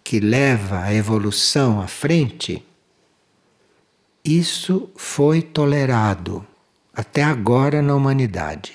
que 0.05 0.21
leva 0.21 0.83
a 0.83 0.93
evolução 0.93 1.81
à 1.81 1.87
frente, 1.87 2.63
isso 4.25 4.91
foi 4.95 5.41
tolerado 5.41 6.47
até 6.95 7.23
agora 7.23 7.81
na 7.81 7.95
humanidade. 7.95 8.75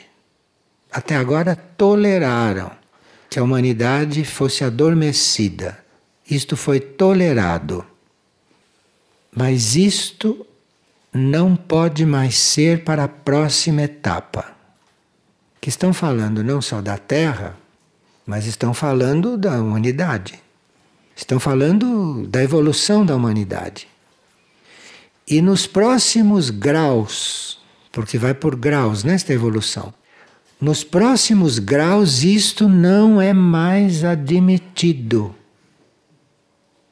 Até 0.91 1.15
agora 1.15 1.55
toleraram 1.55 2.71
que 3.29 3.37
a 3.37 3.43
humanidade 3.43 4.25
fosse 4.25 4.63
adormecida. 4.63 5.77
Isto 6.29 6.57
foi 6.57 6.79
tolerado. 6.79 7.85
Mas 9.31 9.75
isto 9.75 10.46
não 11.17 11.55
pode 11.55 12.05
mais 12.05 12.37
ser 12.37 12.83
para 12.83 13.05
a 13.05 13.07
próxima 13.07 13.81
etapa. 13.81 14.45
Que 15.59 15.69
estão 15.69 15.91
falando 15.93 16.43
não 16.43 16.61
só 16.61 16.81
da 16.81 16.97
Terra, 16.97 17.57
mas 18.25 18.45
estão 18.45 18.73
falando 18.73 19.37
da 19.37 19.59
humanidade. 19.59 20.39
Estão 21.15 21.39
falando 21.39 22.27
da 22.27 22.43
evolução 22.43 23.05
da 23.05 23.15
humanidade. 23.15 23.87
E 25.27 25.41
nos 25.41 25.65
próximos 25.65 26.49
graus, 26.49 27.59
porque 27.91 28.17
vai 28.17 28.33
por 28.33 28.55
graus 28.55 29.03
nesta 29.03 29.33
evolução, 29.33 29.93
nos 30.59 30.83
próximos 30.83 31.59
graus 31.59 32.23
isto 32.23 32.69
não 32.69 33.21
é 33.21 33.33
mais 33.33 34.03
admitido. 34.03 35.35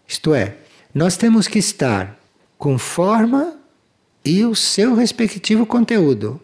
Isto 0.08 0.34
é, 0.34 0.58
nós 0.94 1.18
temos 1.18 1.48
que 1.48 1.60
estar 1.60 2.20
com 2.58 2.78
forma 2.78 3.58
e 4.26 4.44
o 4.44 4.56
seu 4.56 4.96
respectivo 4.96 5.66
conteúdo. 5.66 6.42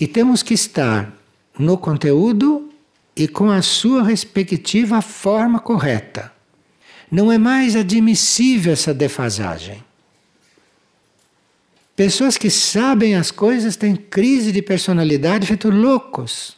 E 0.00 0.06
temos 0.06 0.42
que 0.42 0.54
estar 0.54 1.12
no 1.58 1.76
conteúdo 1.76 2.72
e 3.14 3.28
com 3.28 3.50
a 3.50 3.60
sua 3.60 4.02
respectiva 4.02 5.02
forma 5.02 5.60
correta. 5.60 6.32
Não 7.10 7.30
é 7.30 7.38
mais 7.38 7.76
admissível 7.76 8.72
essa 8.72 8.94
defasagem. 8.94 9.84
Pessoas 11.94 12.36
que 12.36 12.50
sabem 12.50 13.14
as 13.14 13.30
coisas 13.30 13.76
têm 13.76 13.94
crise 13.94 14.52
de 14.52 14.60
personalidade 14.60 15.46
feito 15.46 15.70
loucos. 15.70 16.56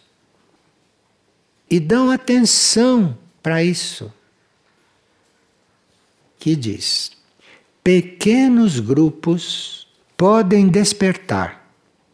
E 1.70 1.78
dão 1.78 2.10
atenção 2.10 3.16
para 3.42 3.62
isso. 3.62 4.12
Que 6.40 6.56
diz: 6.56 7.12
pequenos 7.84 8.80
grupos 8.80 9.87
podem 10.18 10.66
despertar 10.66 11.64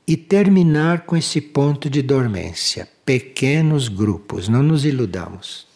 e 0.06 0.14
terminar 0.14 1.00
com 1.06 1.16
esse 1.16 1.40
ponto 1.40 1.88
de 1.88 2.02
dormência. 2.02 2.87
Pequenos 3.02 3.88
grupos, 3.88 4.46
não 4.46 4.62
nos 4.62 4.84
iludamos. 4.84 5.66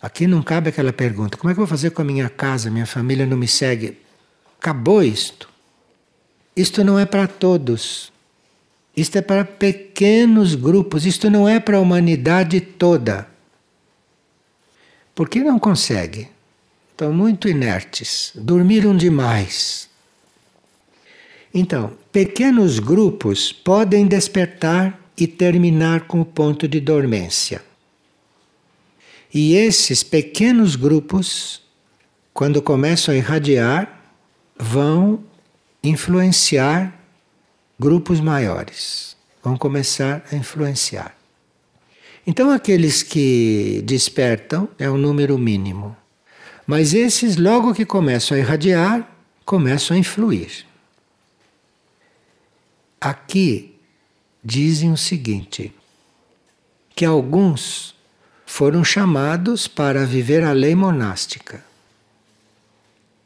Aqui 0.00 0.28
não 0.28 0.42
cabe 0.42 0.68
aquela 0.68 0.92
pergunta: 0.92 1.36
como 1.36 1.50
é 1.50 1.54
que 1.54 1.60
eu 1.60 1.66
vou 1.66 1.70
fazer 1.70 1.90
com 1.90 2.00
a 2.00 2.04
minha 2.04 2.28
casa? 2.30 2.70
Minha 2.70 2.86
família 2.86 3.26
não 3.26 3.36
me 3.36 3.48
segue. 3.48 3.98
Acabou 4.58 5.02
isto. 5.02 5.48
Isto 6.56 6.84
não 6.84 6.96
é 6.96 7.04
para 7.04 7.26
todos. 7.26 8.12
Isto 8.96 9.18
é 9.18 9.22
para 9.22 9.44
pequenos 9.44 10.54
grupos. 10.54 11.04
Isto 11.04 11.28
não 11.28 11.48
é 11.48 11.58
para 11.58 11.76
a 11.76 11.80
humanidade 11.80 12.60
toda. 12.60 13.28
Por 15.12 15.28
que 15.28 15.42
não 15.42 15.58
consegue? 15.58 16.28
Estão 16.92 17.12
muito 17.12 17.48
inertes, 17.48 18.32
dormiram 18.34 18.96
demais, 18.96 19.86
então, 21.58 21.90
pequenos 22.12 22.78
grupos 22.78 23.50
podem 23.50 24.06
despertar 24.06 25.00
e 25.16 25.26
terminar 25.26 26.02
com 26.02 26.20
o 26.20 26.24
ponto 26.24 26.68
de 26.68 26.78
dormência. 26.80 27.62
E 29.32 29.54
esses 29.54 30.02
pequenos 30.02 30.76
grupos, 30.76 31.62
quando 32.34 32.60
começam 32.60 33.14
a 33.14 33.16
irradiar, 33.16 34.02
vão 34.58 35.24
influenciar 35.82 36.92
grupos 37.80 38.20
maiores. 38.20 39.16
Vão 39.42 39.56
começar 39.56 40.26
a 40.30 40.36
influenciar. 40.36 41.16
Então, 42.26 42.50
aqueles 42.50 43.02
que 43.02 43.80
despertam 43.86 44.68
é 44.78 44.90
um 44.90 44.98
número 44.98 45.38
mínimo. 45.38 45.96
Mas 46.66 46.92
esses, 46.92 47.38
logo 47.38 47.72
que 47.72 47.86
começam 47.86 48.36
a 48.36 48.40
irradiar, 48.40 49.10
começam 49.42 49.96
a 49.96 50.00
influir. 50.00 50.66
Aqui 53.00 53.78
dizem 54.42 54.92
o 54.92 54.96
seguinte: 54.96 55.74
que 56.94 57.04
alguns 57.04 57.94
foram 58.46 58.82
chamados 58.82 59.68
para 59.68 60.06
viver 60.06 60.42
a 60.42 60.52
lei 60.52 60.74
monástica. 60.74 61.64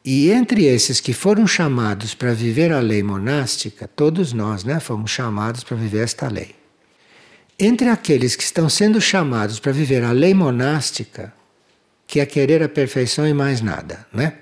E 0.05 0.31
entre 0.31 0.65
esses 0.65 0.99
que 0.99 1.13
foram 1.13 1.47
chamados 1.47 2.15
para 2.15 2.33
viver 2.33 2.73
a 2.73 2.81
lei 2.81 3.03
monástica, 3.03 3.87
todos 3.87 4.33
nós, 4.33 4.65
né, 4.65 4.81
fomos 4.81 5.11
chamados 5.11 5.63
para 5.63 5.77
viver 5.77 6.03
esta 6.03 6.27
lei. 6.27 6.57
Entre 7.59 7.89
aqueles 7.89 8.35
que 8.35 8.43
estão 8.43 8.69
sendo 8.71 9.01
chamados 9.01 9.61
para 9.61 9.71
viver 9.71 10.03
a 10.03 10.13
lei 10.13 10.33
monástica, 10.33 11.33
que 12.07 12.19
é 12.19 12.25
querer 12.25 12.63
a 12.63 12.69
perfeição 12.69 13.29
e 13.29 13.35
mais 13.35 13.61
nada, 13.61 14.07
né? 14.13 14.39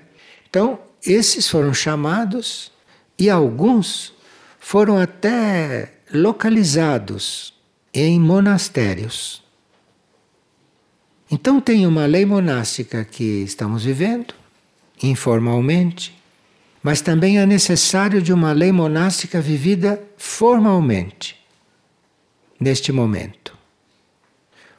Então, 0.49 0.79
esses 1.05 1.47
foram 1.47 1.73
chamados 1.73 2.71
e 3.17 3.29
alguns 3.29 4.13
foram 4.69 4.99
até 4.99 5.93
localizados 6.13 7.55
em 7.91 8.19
monastérios. 8.19 9.41
Então, 11.31 11.59
tem 11.59 11.87
uma 11.87 12.05
lei 12.05 12.23
monástica 12.23 13.03
que 13.03 13.41
estamos 13.41 13.83
vivendo, 13.83 14.31
informalmente, 15.01 16.15
mas 16.83 17.01
também 17.01 17.39
é 17.39 17.47
necessário 17.47 18.21
de 18.21 18.31
uma 18.31 18.51
lei 18.51 18.71
monástica 18.71 19.41
vivida 19.41 19.99
formalmente, 20.15 21.35
neste 22.59 22.91
momento. 22.91 23.57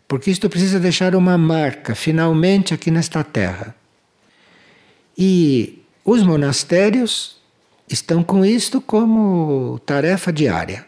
Porque 0.06 0.30
isto 0.30 0.48
precisa 0.48 0.78
deixar 0.78 1.16
uma 1.16 1.36
marca, 1.36 1.96
finalmente, 1.96 2.72
aqui 2.72 2.92
nesta 2.92 3.24
terra. 3.24 3.74
E 5.18 5.82
os 6.04 6.22
monastérios 6.22 7.39
estão 7.90 8.22
com 8.22 8.44
isto 8.44 8.80
como 8.80 9.80
tarefa 9.84 10.32
diária. 10.32 10.86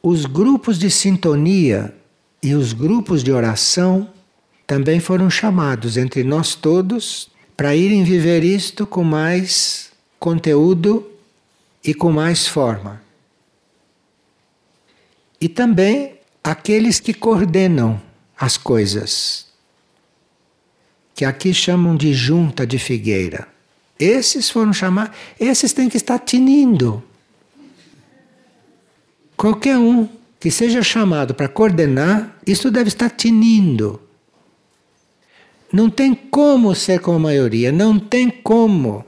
Os 0.00 0.24
grupos 0.24 0.78
de 0.78 0.88
sintonia 0.88 1.92
e 2.40 2.54
os 2.54 2.72
grupos 2.72 3.24
de 3.24 3.32
oração 3.32 4.08
também 4.66 5.00
foram 5.00 5.28
chamados 5.28 5.96
entre 5.96 6.22
nós 6.22 6.54
todos 6.54 7.28
para 7.56 7.74
irem 7.74 8.04
viver 8.04 8.44
isto 8.44 8.86
com 8.86 9.02
mais 9.02 9.90
conteúdo 10.18 11.10
e 11.82 11.92
com 11.92 12.12
mais 12.12 12.46
forma. 12.46 13.02
E 15.40 15.48
também 15.48 16.20
aqueles 16.42 17.00
que 17.00 17.12
coordenam 17.12 18.00
as 18.38 18.56
coisas, 18.56 19.46
que 21.14 21.24
aqui 21.24 21.52
chamam 21.52 21.96
de 21.96 22.12
junta 22.12 22.66
de 22.66 22.78
figueira. 22.78 23.55
Esses 23.98 24.50
foram 24.50 24.72
chamados, 24.72 25.16
esses 25.40 25.72
têm 25.72 25.88
que 25.88 25.96
estar 25.96 26.18
tinindo. 26.18 27.02
Qualquer 29.36 29.78
um 29.78 30.08
que 30.38 30.50
seja 30.50 30.82
chamado 30.82 31.34
para 31.34 31.48
coordenar, 31.48 32.36
isso 32.46 32.70
deve 32.70 32.88
estar 32.88 33.10
tinindo. 33.10 34.00
Não 35.72 35.90
tem 35.90 36.14
como 36.14 36.74
ser 36.74 37.00
como 37.00 37.16
a 37.16 37.20
maioria, 37.20 37.72
não 37.72 37.98
tem 37.98 38.30
como. 38.30 39.04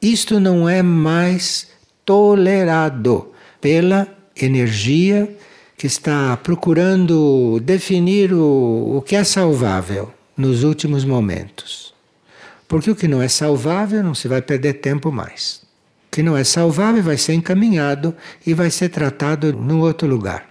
Isto 0.00 0.38
não 0.38 0.68
é 0.68 0.82
mais 0.82 1.68
tolerado 2.04 3.32
pela 3.60 4.08
energia 4.40 5.36
que 5.76 5.86
está 5.86 6.36
procurando 6.36 7.60
definir 7.60 8.32
o, 8.32 8.98
o 8.98 9.02
que 9.02 9.16
é 9.16 9.24
salvável 9.24 10.12
nos 10.36 10.62
últimos 10.62 11.04
momentos. 11.04 11.92
Porque 12.70 12.88
o 12.88 12.94
que 12.94 13.08
não 13.08 13.20
é 13.20 13.26
salvável 13.26 14.00
não 14.00 14.14
se 14.14 14.28
vai 14.28 14.40
perder 14.40 14.74
tempo 14.74 15.10
mais. 15.10 15.60
O 16.06 16.10
que 16.12 16.22
não 16.22 16.36
é 16.36 16.44
salvável 16.44 17.02
vai 17.02 17.16
ser 17.16 17.34
encaminhado 17.34 18.14
e 18.46 18.54
vai 18.54 18.70
ser 18.70 18.90
tratado 18.90 19.52
no 19.52 19.80
outro 19.80 20.06
lugar. 20.06 20.48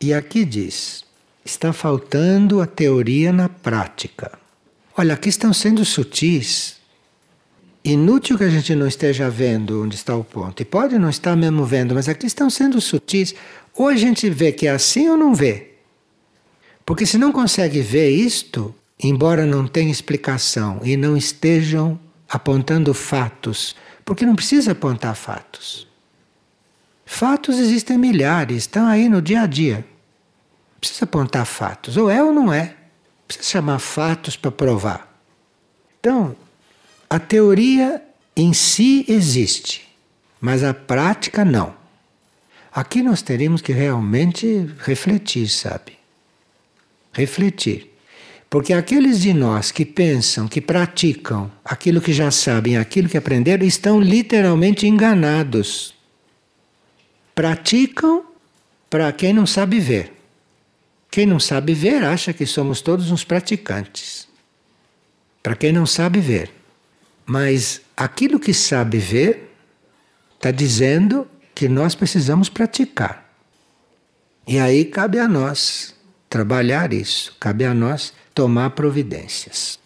E 0.00 0.14
aqui 0.14 0.44
diz: 0.44 1.04
está 1.44 1.72
faltando 1.72 2.60
a 2.60 2.66
teoria 2.66 3.32
na 3.32 3.48
prática. 3.48 4.38
Olha, 4.96 5.14
aqui 5.14 5.28
estão 5.28 5.52
sendo 5.52 5.84
sutis. 5.84 6.76
Inútil 7.82 8.38
que 8.38 8.44
a 8.44 8.50
gente 8.50 8.72
não 8.76 8.86
esteja 8.86 9.28
vendo 9.28 9.82
onde 9.82 9.96
está 9.96 10.14
o 10.14 10.22
ponto. 10.22 10.62
E 10.62 10.64
pode 10.64 10.96
não 10.96 11.10
estar 11.10 11.34
mesmo 11.34 11.64
vendo, 11.64 11.96
mas 11.96 12.08
aqui 12.08 12.26
estão 12.26 12.48
sendo 12.48 12.80
sutis. 12.80 13.34
Ou 13.74 13.88
a 13.88 13.96
gente 13.96 14.30
vê 14.30 14.52
que 14.52 14.68
é 14.68 14.70
assim 14.70 15.08
ou 15.08 15.16
não 15.16 15.34
vê. 15.34 15.72
Porque 16.86 17.04
se 17.04 17.18
não 17.18 17.32
consegue 17.32 17.80
ver 17.80 18.10
isto, 18.10 18.72
embora 19.02 19.46
não 19.46 19.66
tenha 19.66 19.90
explicação 19.90 20.80
e 20.82 20.96
não 20.96 21.16
estejam 21.16 21.98
apontando 22.28 22.94
fatos, 22.94 23.74
porque 24.04 24.26
não 24.26 24.36
precisa 24.36 24.72
apontar 24.72 25.14
fatos. 25.14 25.88
Fatos 27.04 27.58
existem 27.58 27.98
milhares, 27.98 28.58
estão 28.58 28.86
aí 28.86 29.08
no 29.08 29.20
dia 29.20 29.42
a 29.42 29.46
dia 29.46 29.84
precisa 30.80 31.04
apontar 31.04 31.44
fatos. 31.44 31.96
Ou 31.96 32.10
é 32.10 32.22
ou 32.22 32.32
não 32.32 32.52
é. 32.52 32.74
Precisa 33.28 33.48
chamar 33.48 33.78
fatos 33.78 34.36
para 34.36 34.50
provar. 34.50 35.08
Então, 36.00 36.34
a 37.08 37.18
teoria 37.18 38.02
em 38.34 38.52
si 38.52 39.04
existe, 39.06 39.88
mas 40.40 40.64
a 40.64 40.72
prática 40.72 41.44
não. 41.44 41.78
Aqui 42.72 43.02
nós 43.02 43.20
teríamos 43.20 43.60
que 43.60 43.72
realmente 43.72 44.70
refletir, 44.78 45.48
sabe? 45.48 45.98
Refletir. 47.12 47.89
Porque 48.50 48.72
aqueles 48.72 49.20
de 49.20 49.32
nós 49.32 49.70
que 49.70 49.84
pensam, 49.84 50.48
que 50.48 50.60
praticam 50.60 51.52
aquilo 51.64 52.00
que 52.00 52.12
já 52.12 52.32
sabem, 52.32 52.76
aquilo 52.76 53.08
que 53.08 53.16
aprenderam, 53.16 53.64
estão 53.64 54.00
literalmente 54.00 54.88
enganados. 54.88 55.94
Praticam 57.32 58.24
para 58.90 59.12
quem 59.12 59.32
não 59.32 59.46
sabe 59.46 59.78
ver. 59.78 60.12
Quem 61.12 61.26
não 61.26 61.38
sabe 61.38 61.74
ver 61.74 62.02
acha 62.02 62.32
que 62.32 62.44
somos 62.44 62.80
todos 62.80 63.12
uns 63.12 63.22
praticantes. 63.22 64.26
Para 65.40 65.54
quem 65.54 65.72
não 65.72 65.86
sabe 65.86 66.18
ver. 66.18 66.50
Mas 67.24 67.80
aquilo 67.96 68.40
que 68.40 68.52
sabe 68.52 68.98
ver 68.98 69.54
está 70.34 70.50
dizendo 70.50 71.28
que 71.54 71.68
nós 71.68 71.94
precisamos 71.94 72.48
praticar. 72.48 73.32
E 74.44 74.58
aí 74.58 74.84
cabe 74.84 75.20
a 75.20 75.28
nós 75.28 75.94
trabalhar 76.28 76.92
isso, 76.92 77.36
cabe 77.38 77.64
a 77.64 77.72
nós 77.72 78.12
tomar 78.34 78.70
providências. 78.70 79.78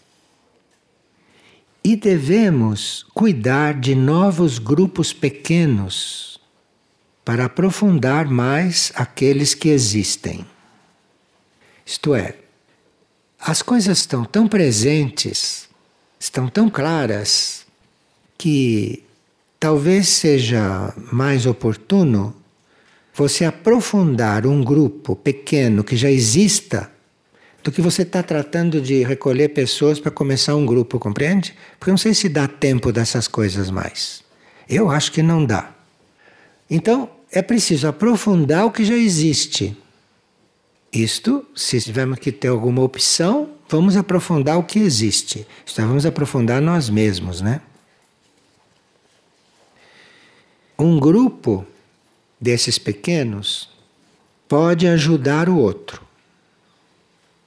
E 1.83 1.97
devemos 1.97 3.05
cuidar 3.15 3.75
de 3.79 3.95
novos 3.95 4.59
grupos 4.59 5.13
pequenos 5.13 6.41
para 7.25 7.47
aprofundar 7.47 8.27
mais 8.27 8.93
aqueles 8.95 9.55
que 9.55 9.69
existem. 9.69 10.47
Isto 11.85 12.15
é, 12.15 12.37
as 13.39 13.61
coisas 13.61 13.99
estão 13.99 14.25
tão 14.25 14.49
presentes, 14.49 15.69
estão 16.19 16.49
tão 16.49 16.71
claras, 16.71 17.65
que 18.39 19.05
talvez 19.61 20.09
seja 20.09 20.93
mais 21.13 21.47
oportuno 21.47 22.35
você 23.15 23.45
aprofundar 23.45 24.47
um 24.47 24.63
grupo 24.63 25.15
pequeno 25.15 25.85
que 25.85 25.97
já 25.97 26.11
exista 26.11 26.91
do 27.65 27.73
que 27.73 27.81
você 27.81 28.03
está 28.03 28.23
tratando 28.23 28.79
de 28.79 29.03
recolher 29.03 29.49
pessoas 29.49 29.99
para 29.99 30.11
começar 30.11 30.55
um 30.55 30.67
grupo, 30.67 30.99
compreende? 30.99 31.55
Porque 31.79 31.91
não 31.91 31.97
sei 31.97 32.13
se 32.13 32.29
dá 32.29 32.47
tempo 32.47 32.93
dessas 32.93 33.27
coisas 33.27 33.71
mais. 33.71 34.23
Eu 34.69 34.91
acho 34.91 35.11
que 35.11 35.23
não 35.23 35.43
dá. 35.43 35.75
Então, 36.69 37.09
é 37.33 37.41
preciso 37.41 37.89
aprofundar 37.89 38.67
o 38.67 38.71
que 38.71 38.85
já 38.85 38.95
existe. 38.95 39.75
Isto, 40.93 41.45
se 41.57 41.81
tivermos 41.81 42.19
que 42.19 42.31
ter 42.31 42.49
alguma 42.49 42.83
opção, 42.83 43.49
vamos 43.67 43.97
aprofundar 43.97 44.59
o 44.59 44.63
que 44.63 44.79
existe. 44.79 45.47
Então, 45.73 45.89
vamos 45.89 46.05
aprofundar 46.05 46.61
nós 46.61 46.91
mesmos, 46.91 47.41
né? 47.41 47.63
Um 50.79 51.01
grupo 51.01 51.67
desses 52.39 52.79
pequenos 52.79 53.71
pode 54.47 54.87
ajudar 54.87 55.49
o 55.49 55.57
outro. 55.57 56.05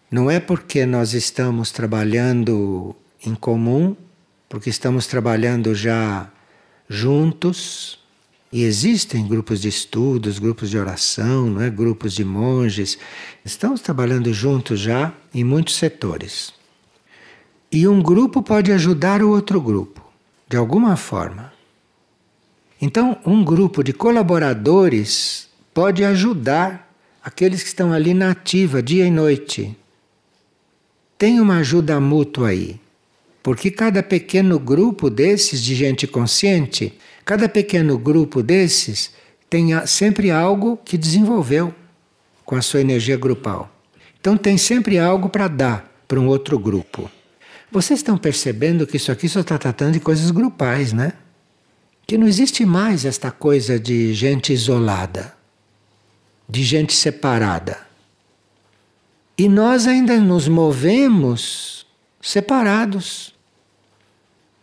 Não 0.10 0.32
é 0.32 0.40
porque 0.40 0.86
nós 0.86 1.14
estamos 1.14 1.70
trabalhando 1.72 2.96
em 3.26 3.36
comum, 3.36 3.96
porque 4.48 4.70
estamos 4.70 5.06
trabalhando 5.06 5.76
já 5.76 6.30
juntos, 6.90 8.00
E 8.52 8.64
existem 8.64 9.28
grupos 9.28 9.60
de 9.62 9.68
estudos, 9.68 10.40
grupos 10.40 10.70
de 10.70 10.78
oração, 10.78 11.48
não 11.48 11.62
é? 11.62 11.70
grupos 11.70 12.14
de 12.14 12.24
monges. 12.24 12.98
Estamos 13.44 13.82
trabalhando 13.82 14.34
juntos 14.34 14.80
já 14.80 15.14
em 15.34 15.44
muitos 15.44 15.76
setores. 15.76 16.54
E 17.70 17.88
um 17.88 18.02
grupo 18.02 18.42
pode 18.42 18.72
ajudar 18.72 19.22
o 19.22 19.30
outro 19.30 19.60
grupo, 19.60 20.02
de 20.48 20.56
alguma 20.56 20.96
forma. 20.96 21.52
Então, 22.82 23.18
um 23.26 23.44
grupo 23.44 23.84
de 23.84 23.92
colaboradores 23.92 25.50
pode 25.74 26.06
ajudar 26.06 26.90
aqueles 27.22 27.62
que 27.62 27.68
estão 27.68 27.92
ali 27.92 28.14
na 28.14 28.32
ativa, 28.32 28.82
dia 28.82 29.06
e 29.06 29.12
noite. 29.12 29.78
Tem 31.18 31.40
uma 31.40 31.58
ajuda 31.58 32.00
mútua 32.00 32.50
aí. 32.50 32.80
Porque 33.42 33.72
cada 33.72 34.04
pequeno 34.04 34.60
grupo 34.60 35.10
desses 35.10 35.62
de 35.62 35.74
gente 35.74 36.06
consciente, 36.06 36.94
cada 37.24 37.48
pequeno 37.48 37.98
grupo 37.98 38.44
desses 38.44 39.12
tem 39.50 39.70
sempre 39.86 40.30
algo 40.30 40.78
que 40.84 40.98
desenvolveu 40.98 41.74
com 42.46 42.56
a 42.56 42.62
sua 42.62 42.82
energia 42.82 43.16
grupal. 43.16 43.72
Então 44.20 44.36
tem 44.36 44.58
sempre 44.58 45.00
algo 45.00 45.30
para 45.30 45.48
dar 45.48 46.04
para 46.08 46.20
um 46.20 46.28
outro 46.28 46.60
grupo. 46.60 47.10
Vocês 47.72 48.00
estão 48.00 48.18
percebendo 48.18 48.86
que 48.86 48.98
isso 48.98 49.12
aqui 49.12 49.30
só 49.30 49.40
está 49.40 49.58
tratando 49.58 49.94
de 49.94 50.00
coisas 50.00 50.32
grupais, 50.32 50.92
né? 50.92 51.14
que 52.08 52.18
não 52.18 52.26
existe 52.26 52.66
mais 52.66 53.04
esta 53.04 53.30
coisa 53.30 53.78
de 53.78 54.14
gente 54.14 54.54
isolada, 54.54 55.36
de 56.48 56.64
gente 56.64 56.94
separada. 56.94 57.86
E 59.38 59.48
nós 59.48 59.86
ainda 59.86 60.18
nos 60.20 60.48
movemos 60.48 61.86
separados. 62.20 63.34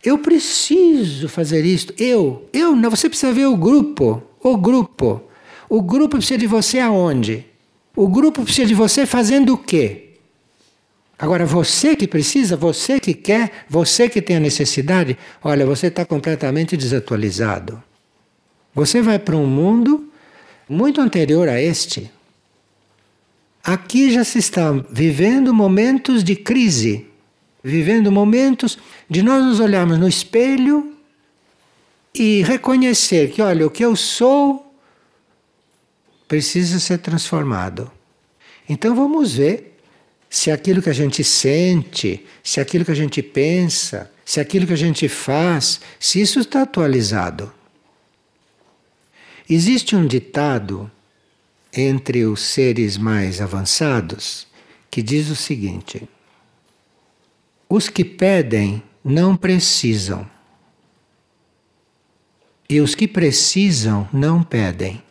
Eu 0.03 0.19
preciso 0.19 1.29
fazer 1.29 1.65
isto. 1.65 1.93
Eu, 1.97 2.47
eu 2.51 2.75
não, 2.75 2.89
você 2.89 3.07
precisa 3.07 3.31
ver 3.31 3.45
o 3.45 3.55
grupo, 3.55 4.21
o 4.41 4.57
grupo. 4.57 5.21
O 5.69 5.81
grupo 5.81 6.17
precisa 6.17 6.37
de 6.37 6.45
você 6.45 6.79
aonde? 6.79 7.45
O 7.95 8.07
grupo 8.07 8.43
precisa 8.43 8.67
de 8.67 8.75
você 8.75 9.05
fazendo 9.05 9.53
o 9.53 9.57
quê? 9.57 10.01
Agora, 11.17 11.45
você 11.45 11.95
que 11.95 12.07
precisa, 12.07 12.57
você 12.57 12.99
que 12.99 13.13
quer, 13.13 13.65
você 13.69 14.09
que 14.09 14.21
tem 14.21 14.35
a 14.35 14.39
necessidade, 14.39 15.17
olha, 15.41 15.65
você 15.65 15.87
está 15.87 16.05
completamente 16.05 16.75
desatualizado. 16.75 17.81
Você 18.73 19.01
vai 19.01 19.17
para 19.17 19.37
um 19.37 19.47
mundo 19.47 20.11
muito 20.67 20.99
anterior 20.99 21.47
a 21.47 21.61
este. 21.61 22.11
Aqui 23.65 24.11
já 24.11 24.23
se 24.23 24.37
está 24.37 24.71
vivendo 24.91 25.51
momentos 25.51 26.23
de 26.23 26.35
crise, 26.35 27.07
vivendo 27.63 28.11
momentos 28.11 28.77
de 29.09 29.23
nós 29.23 29.43
nos 29.43 29.59
olharmos 29.59 29.97
no 29.97 30.07
espelho 30.07 30.95
e 32.13 32.43
reconhecer 32.43 33.31
que, 33.31 33.41
olha, 33.41 33.65
o 33.65 33.71
que 33.71 33.83
eu 33.83 33.95
sou 33.95 34.71
precisa 36.27 36.79
ser 36.79 36.99
transformado. 36.99 37.91
Então 38.69 38.93
vamos 38.93 39.33
ver 39.33 39.79
se 40.29 40.51
aquilo 40.51 40.79
que 40.79 40.91
a 40.91 40.93
gente 40.93 41.23
sente, 41.23 42.23
se 42.43 42.59
aquilo 42.59 42.85
que 42.85 42.91
a 42.91 42.95
gente 42.95 43.23
pensa, 43.23 44.11
se 44.23 44.39
aquilo 44.39 44.67
que 44.67 44.73
a 44.73 44.77
gente 44.77 45.09
faz, 45.09 45.81
se 45.99 46.21
isso 46.21 46.39
está 46.39 46.61
atualizado. 46.61 47.51
Existe 49.49 49.95
um 49.95 50.05
ditado 50.05 50.91
entre 51.75 52.25
os 52.25 52.41
seres 52.41 52.97
mais 52.97 53.41
avançados 53.41 54.47
que 54.89 55.01
diz 55.01 55.29
o 55.29 55.35
seguinte: 55.35 56.07
os 57.69 57.89
que 57.89 58.05
pedem 58.05 58.81
não 59.03 59.35
precisam, 59.35 60.25
e 62.69 62.79
os 62.79 62.95
que 62.95 63.07
precisam 63.07 64.07
não 64.13 64.41
pedem. 64.41 65.03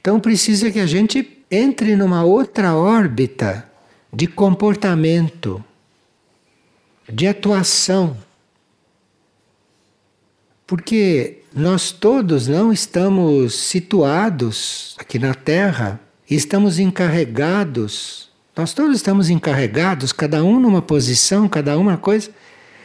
Então 0.00 0.20
precisa 0.20 0.70
que 0.70 0.78
a 0.78 0.86
gente 0.86 1.44
entre 1.50 1.96
numa 1.96 2.24
outra 2.24 2.74
órbita 2.74 3.70
de 4.12 4.26
comportamento, 4.26 5.64
de 7.08 7.26
atuação. 7.26 8.16
Porque 10.66 11.43
nós 11.54 11.92
todos 11.92 12.48
não 12.48 12.72
estamos 12.72 13.54
situados 13.54 14.96
aqui 14.98 15.20
na 15.20 15.32
Terra, 15.34 16.00
estamos 16.28 16.80
encarregados, 16.80 18.28
nós 18.56 18.74
todos 18.74 18.96
estamos 18.96 19.30
encarregados, 19.30 20.12
cada 20.12 20.42
um 20.42 20.58
numa 20.58 20.82
posição, 20.82 21.48
cada 21.48 21.78
uma 21.78 21.96
coisa, 21.96 22.28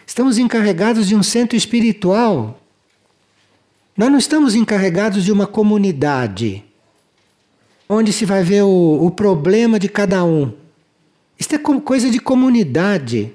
estamos 0.05 0.37
encarregados 0.37 1.07
de 1.07 1.15
um 1.15 1.23
centro 1.23 1.57
espiritual. 1.57 2.61
Nós 3.97 4.11
não 4.11 4.19
estamos 4.19 4.53
encarregados 4.53 5.25
de 5.25 5.31
uma 5.31 5.47
comunidade, 5.47 6.63
onde 7.87 8.13
se 8.13 8.23
vai 8.23 8.43
ver 8.43 8.61
o, 8.61 9.03
o 9.03 9.09
problema 9.09 9.79
de 9.79 9.89
cada 9.89 10.23
um. 10.23 10.53
Isto 11.39 11.55
é 11.55 11.57
coisa 11.57 12.07
de 12.07 12.19
comunidade. 12.19 13.33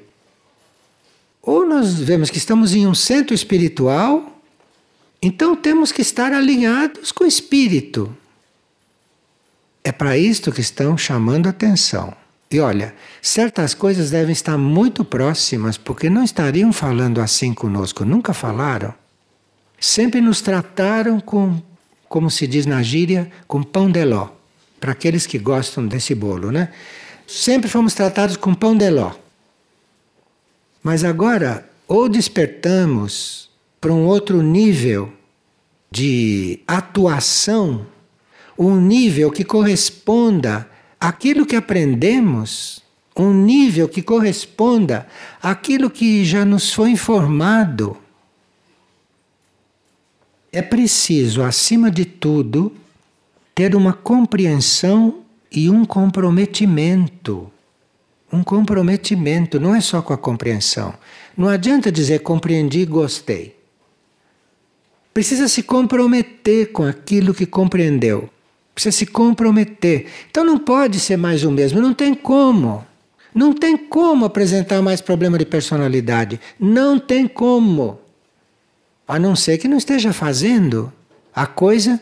Ou 1.42 1.66
nós 1.66 1.94
vemos 1.94 2.30
que 2.30 2.38
estamos 2.38 2.72
em 2.72 2.86
um 2.86 2.94
centro 2.94 3.34
espiritual, 3.34 4.33
então 5.24 5.56
temos 5.56 5.90
que 5.90 6.02
estar 6.02 6.34
alinhados 6.34 7.10
com 7.10 7.24
o 7.24 7.26
espírito. 7.26 8.14
É 9.82 9.90
para 9.90 10.18
isto 10.18 10.52
que 10.52 10.60
estão 10.60 10.98
chamando 10.98 11.48
atenção. 11.48 12.14
E 12.50 12.60
olha, 12.60 12.94
certas 13.22 13.72
coisas 13.72 14.10
devem 14.10 14.34
estar 14.34 14.58
muito 14.58 15.02
próximas, 15.02 15.78
porque 15.78 16.10
não 16.10 16.22
estariam 16.22 16.74
falando 16.74 17.22
assim 17.22 17.54
conosco, 17.54 18.04
nunca 18.04 18.34
falaram. 18.34 18.92
Sempre 19.80 20.20
nos 20.20 20.42
trataram 20.42 21.18
com, 21.20 21.58
como 22.06 22.30
se 22.30 22.46
diz 22.46 22.66
na 22.66 22.82
gíria, 22.82 23.32
com 23.48 23.62
pão 23.62 23.90
de 23.90 24.04
ló. 24.04 24.28
Para 24.78 24.92
aqueles 24.92 25.26
que 25.26 25.38
gostam 25.38 25.86
desse 25.86 26.14
bolo, 26.14 26.52
né? 26.52 26.68
sempre 27.26 27.70
fomos 27.70 27.94
tratados 27.94 28.36
com 28.36 28.54
pão 28.54 28.76
de 28.76 28.90
ló. 28.90 29.12
Mas 30.82 31.02
agora, 31.02 31.66
ou 31.88 32.10
despertamos 32.10 33.48
para 33.84 33.92
um 33.92 34.06
outro 34.06 34.40
nível 34.40 35.12
de 35.90 36.60
atuação, 36.66 37.86
um 38.58 38.80
nível 38.80 39.30
que 39.30 39.44
corresponda 39.44 40.66
àquilo 40.98 41.44
que 41.44 41.54
aprendemos, 41.54 42.82
um 43.14 43.30
nível 43.30 43.86
que 43.86 44.00
corresponda 44.00 45.06
àquilo 45.42 45.90
que 45.90 46.24
já 46.24 46.46
nos 46.46 46.72
foi 46.72 46.92
informado. 46.92 47.94
É 50.50 50.62
preciso, 50.62 51.42
acima 51.42 51.90
de 51.90 52.06
tudo, 52.06 52.72
ter 53.54 53.76
uma 53.76 53.92
compreensão 53.92 55.18
e 55.52 55.68
um 55.68 55.84
comprometimento. 55.84 57.52
Um 58.32 58.42
comprometimento, 58.42 59.60
não 59.60 59.74
é 59.74 59.82
só 59.82 60.00
com 60.00 60.14
a 60.14 60.16
compreensão. 60.16 60.94
Não 61.36 61.48
adianta 61.48 61.92
dizer 61.92 62.20
compreendi 62.20 62.80
e 62.80 62.86
gostei. 62.86 63.53
Precisa 65.14 65.46
se 65.46 65.62
comprometer 65.62 66.72
com 66.72 66.82
aquilo 66.82 67.32
que 67.32 67.46
compreendeu. 67.46 68.28
Precisa 68.74 68.96
se 68.96 69.06
comprometer. 69.06 70.06
Então 70.28 70.44
não 70.44 70.58
pode 70.58 70.98
ser 70.98 71.16
mais 71.16 71.44
o 71.44 71.52
mesmo, 71.52 71.80
não 71.80 71.94
tem 71.94 72.12
como. 72.12 72.84
Não 73.32 73.52
tem 73.52 73.76
como 73.76 74.24
apresentar 74.24 74.82
mais 74.82 75.00
problema 75.00 75.38
de 75.38 75.46
personalidade. 75.46 76.40
Não 76.58 76.98
tem 76.98 77.28
como. 77.28 78.00
A 79.06 79.16
não 79.16 79.36
ser 79.36 79.58
que 79.58 79.68
não 79.68 79.78
esteja 79.78 80.12
fazendo 80.12 80.92
a 81.32 81.46
coisa 81.46 82.00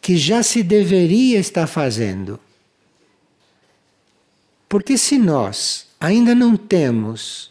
que 0.00 0.16
já 0.16 0.42
se 0.42 0.62
deveria 0.62 1.38
estar 1.38 1.66
fazendo. 1.66 2.40
Porque 4.68 4.96
se 4.96 5.18
nós 5.18 5.86
ainda 6.00 6.34
não 6.34 6.56
temos 6.56 7.50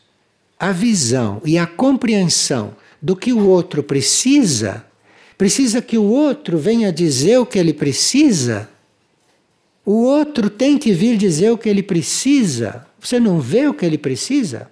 a 0.59 0.71
visão 0.71 1.41
e 1.45 1.57
a 1.57 1.67
compreensão 1.67 2.75
do 3.01 3.15
que 3.15 3.33
o 3.33 3.47
outro 3.47 3.83
precisa, 3.83 4.85
precisa 5.43 5.81
que 5.81 5.97
o 5.97 6.05
outro 6.05 6.57
venha 6.57 6.89
dizer 6.89 7.37
o 7.37 7.45
que 7.45 7.59
ele 7.59 7.73
precisa. 7.73 8.69
O 9.85 10.05
outro 10.05 10.49
tem 10.49 10.77
que 10.77 10.93
vir 10.93 11.17
dizer 11.17 11.51
o 11.51 11.57
que 11.57 11.67
ele 11.67 11.83
precisa. 11.83 12.85
Você 12.97 13.19
não 13.19 13.41
vê 13.41 13.67
o 13.67 13.73
que 13.73 13.85
ele 13.85 13.97
precisa? 13.97 14.71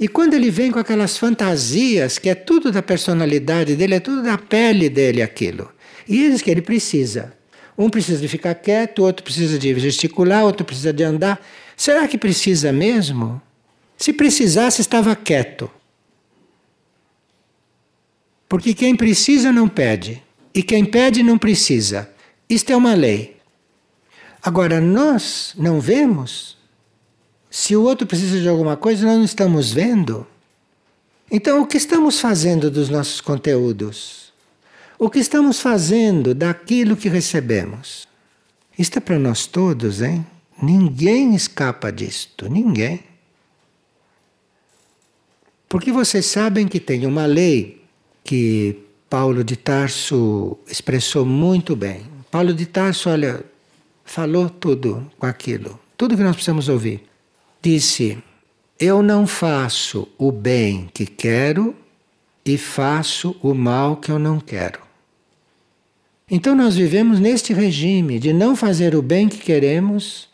E 0.00 0.08
quando 0.08 0.34
ele 0.34 0.50
vem 0.50 0.72
com 0.72 0.80
aquelas 0.80 1.16
fantasias, 1.16 2.18
que 2.18 2.28
é 2.28 2.34
tudo 2.34 2.72
da 2.72 2.82
personalidade 2.82 3.76
dele, 3.76 3.94
é 3.94 4.00
tudo 4.00 4.20
da 4.20 4.36
pele 4.36 4.90
dele 4.90 5.22
aquilo. 5.22 5.70
E 6.08 6.28
diz 6.30 6.42
que 6.42 6.50
ele 6.50 6.60
precisa. 6.60 7.32
Um 7.78 7.88
precisa 7.88 8.20
de 8.20 8.26
ficar 8.26 8.56
quieto, 8.56 9.04
outro 9.04 9.22
precisa 9.22 9.56
de 9.60 9.78
gesticular, 9.78 10.42
outro 10.42 10.66
precisa 10.66 10.92
de 10.92 11.04
andar. 11.04 11.40
Será 11.76 12.08
que 12.08 12.18
precisa 12.18 12.72
mesmo? 12.72 13.40
Se 13.96 14.12
precisasse, 14.12 14.80
estava 14.80 15.14
quieto. 15.14 15.70
Porque 18.54 18.72
quem 18.72 18.94
precisa 18.94 19.50
não 19.50 19.68
pede, 19.68 20.22
e 20.54 20.62
quem 20.62 20.84
pede 20.84 21.24
não 21.24 21.36
precisa. 21.36 22.08
Isto 22.48 22.70
é 22.70 22.76
uma 22.76 22.94
lei. 22.94 23.36
Agora, 24.40 24.80
nós 24.80 25.52
não 25.58 25.80
vemos. 25.80 26.56
Se 27.50 27.74
o 27.74 27.82
outro 27.82 28.06
precisa 28.06 28.38
de 28.38 28.48
alguma 28.48 28.76
coisa, 28.76 29.04
nós 29.04 29.16
não 29.16 29.24
estamos 29.24 29.72
vendo. 29.72 30.24
Então, 31.28 31.62
o 31.62 31.66
que 31.66 31.76
estamos 31.76 32.20
fazendo 32.20 32.70
dos 32.70 32.88
nossos 32.88 33.20
conteúdos? 33.20 34.32
o 34.96 35.10
que 35.10 35.18
estamos 35.18 35.58
fazendo 35.58 36.32
daquilo 36.32 36.96
que 36.96 37.08
recebemos. 37.08 38.06
Isto 38.78 38.98
é 38.98 39.00
para 39.00 39.18
nós 39.18 39.48
todos, 39.48 40.00
hein? 40.00 40.24
Ninguém 40.62 41.34
escapa 41.34 41.90
disto, 41.90 42.48
ninguém. 42.48 43.00
Porque 45.68 45.90
vocês 45.90 46.26
sabem 46.26 46.68
que 46.68 46.78
tem 46.78 47.04
uma 47.04 47.26
lei 47.26 47.83
que 48.24 48.76
Paulo 49.08 49.44
de 49.44 49.56
Tarso 49.56 50.58
expressou 50.66 51.24
muito 51.24 51.76
bem. 51.76 52.02
Paulo 52.30 52.52
de 52.52 52.66
Tarso, 52.66 53.10
olha, 53.10 53.44
falou 54.04 54.50
tudo 54.50 55.08
com 55.18 55.26
aquilo, 55.26 55.78
tudo 55.96 56.16
que 56.16 56.22
nós 56.22 56.34
precisamos 56.34 56.68
ouvir. 56.68 57.02
Disse: 57.62 58.18
Eu 58.80 59.02
não 59.02 59.26
faço 59.26 60.08
o 60.18 60.32
bem 60.32 60.88
que 60.92 61.06
quero 61.06 61.76
e 62.44 62.58
faço 62.58 63.36
o 63.42 63.54
mal 63.54 63.98
que 63.98 64.10
eu 64.10 64.18
não 64.18 64.40
quero. 64.40 64.80
Então 66.30 66.54
nós 66.54 66.74
vivemos 66.74 67.20
neste 67.20 67.52
regime 67.52 68.18
de 68.18 68.32
não 68.32 68.56
fazer 68.56 68.94
o 68.94 69.02
bem 69.02 69.28
que 69.28 69.38
queremos 69.38 70.28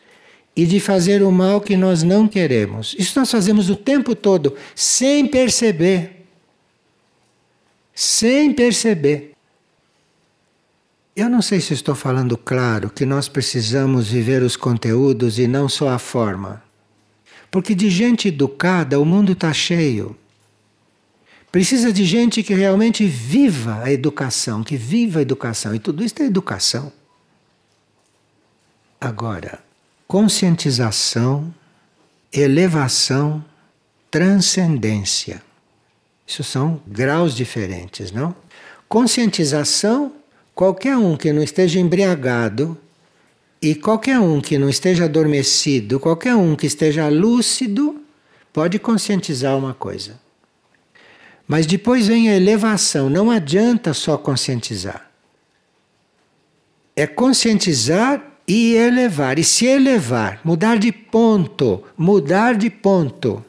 e 0.55 0.65
de 0.65 0.79
fazer 0.79 1.21
o 1.21 1.31
mal 1.31 1.61
que 1.61 1.77
nós 1.77 2.03
não 2.03 2.27
queremos. 2.27 2.95
Isso 2.97 3.19
nós 3.19 3.29
fazemos 3.29 3.69
o 3.69 3.75
tempo 3.75 4.15
todo, 4.15 4.55
sem 4.73 5.27
perceber. 5.27 6.20
Sem 7.93 8.53
perceber. 8.53 9.33
Eu 11.15 11.29
não 11.29 11.41
sei 11.41 11.59
se 11.59 11.73
estou 11.73 11.93
falando 11.93 12.37
claro 12.37 12.89
que 12.89 13.05
nós 13.05 13.27
precisamos 13.27 14.09
viver 14.09 14.41
os 14.41 14.55
conteúdos 14.55 15.37
e 15.37 15.47
não 15.47 15.67
só 15.67 15.89
a 15.89 15.99
forma. 15.99 16.63
Porque 17.49 17.75
de 17.75 17.89
gente 17.89 18.29
educada 18.29 18.99
o 18.99 19.05
mundo 19.05 19.33
está 19.33 19.51
cheio. 19.51 20.15
Precisa 21.51 21.91
de 21.91 22.05
gente 22.05 22.41
que 22.41 22.53
realmente 22.53 23.05
viva 23.05 23.81
a 23.83 23.91
educação, 23.91 24.63
que 24.63 24.77
viva 24.77 25.19
a 25.19 25.21
educação. 25.21 25.75
E 25.75 25.79
tudo 25.79 26.01
isso 26.01 26.15
é 26.19 26.25
educação. 26.25 26.93
Agora, 28.99 29.61
conscientização, 30.07 31.53
elevação, 32.31 33.43
transcendência. 34.09 35.43
Isso 36.31 36.45
são 36.45 36.79
graus 36.87 37.35
diferentes, 37.35 38.09
não? 38.09 38.33
Conscientização, 38.87 40.13
qualquer 40.55 40.95
um 40.95 41.17
que 41.17 41.33
não 41.33 41.43
esteja 41.43 41.77
embriagado 41.77 42.77
e 43.61 43.75
qualquer 43.75 44.17
um 44.17 44.39
que 44.39 44.57
não 44.57 44.69
esteja 44.69 45.03
adormecido, 45.03 45.99
qualquer 45.99 46.33
um 46.33 46.55
que 46.55 46.65
esteja 46.65 47.09
lúcido, 47.09 48.01
pode 48.53 48.79
conscientizar 48.79 49.57
uma 49.57 49.73
coisa. 49.73 50.17
Mas 51.45 51.65
depois 51.65 52.07
vem 52.07 52.29
a 52.29 52.37
elevação, 52.37 53.09
não 53.09 53.29
adianta 53.29 53.93
só 53.93 54.17
conscientizar. 54.17 55.11
É 56.95 57.05
conscientizar 57.05 58.25
e 58.47 58.73
elevar, 58.75 59.37
e 59.37 59.43
se 59.43 59.65
elevar, 59.65 60.39
mudar 60.45 60.79
de 60.79 60.93
ponto, 60.93 61.83
mudar 61.97 62.55
de 62.55 62.69
ponto. 62.69 63.43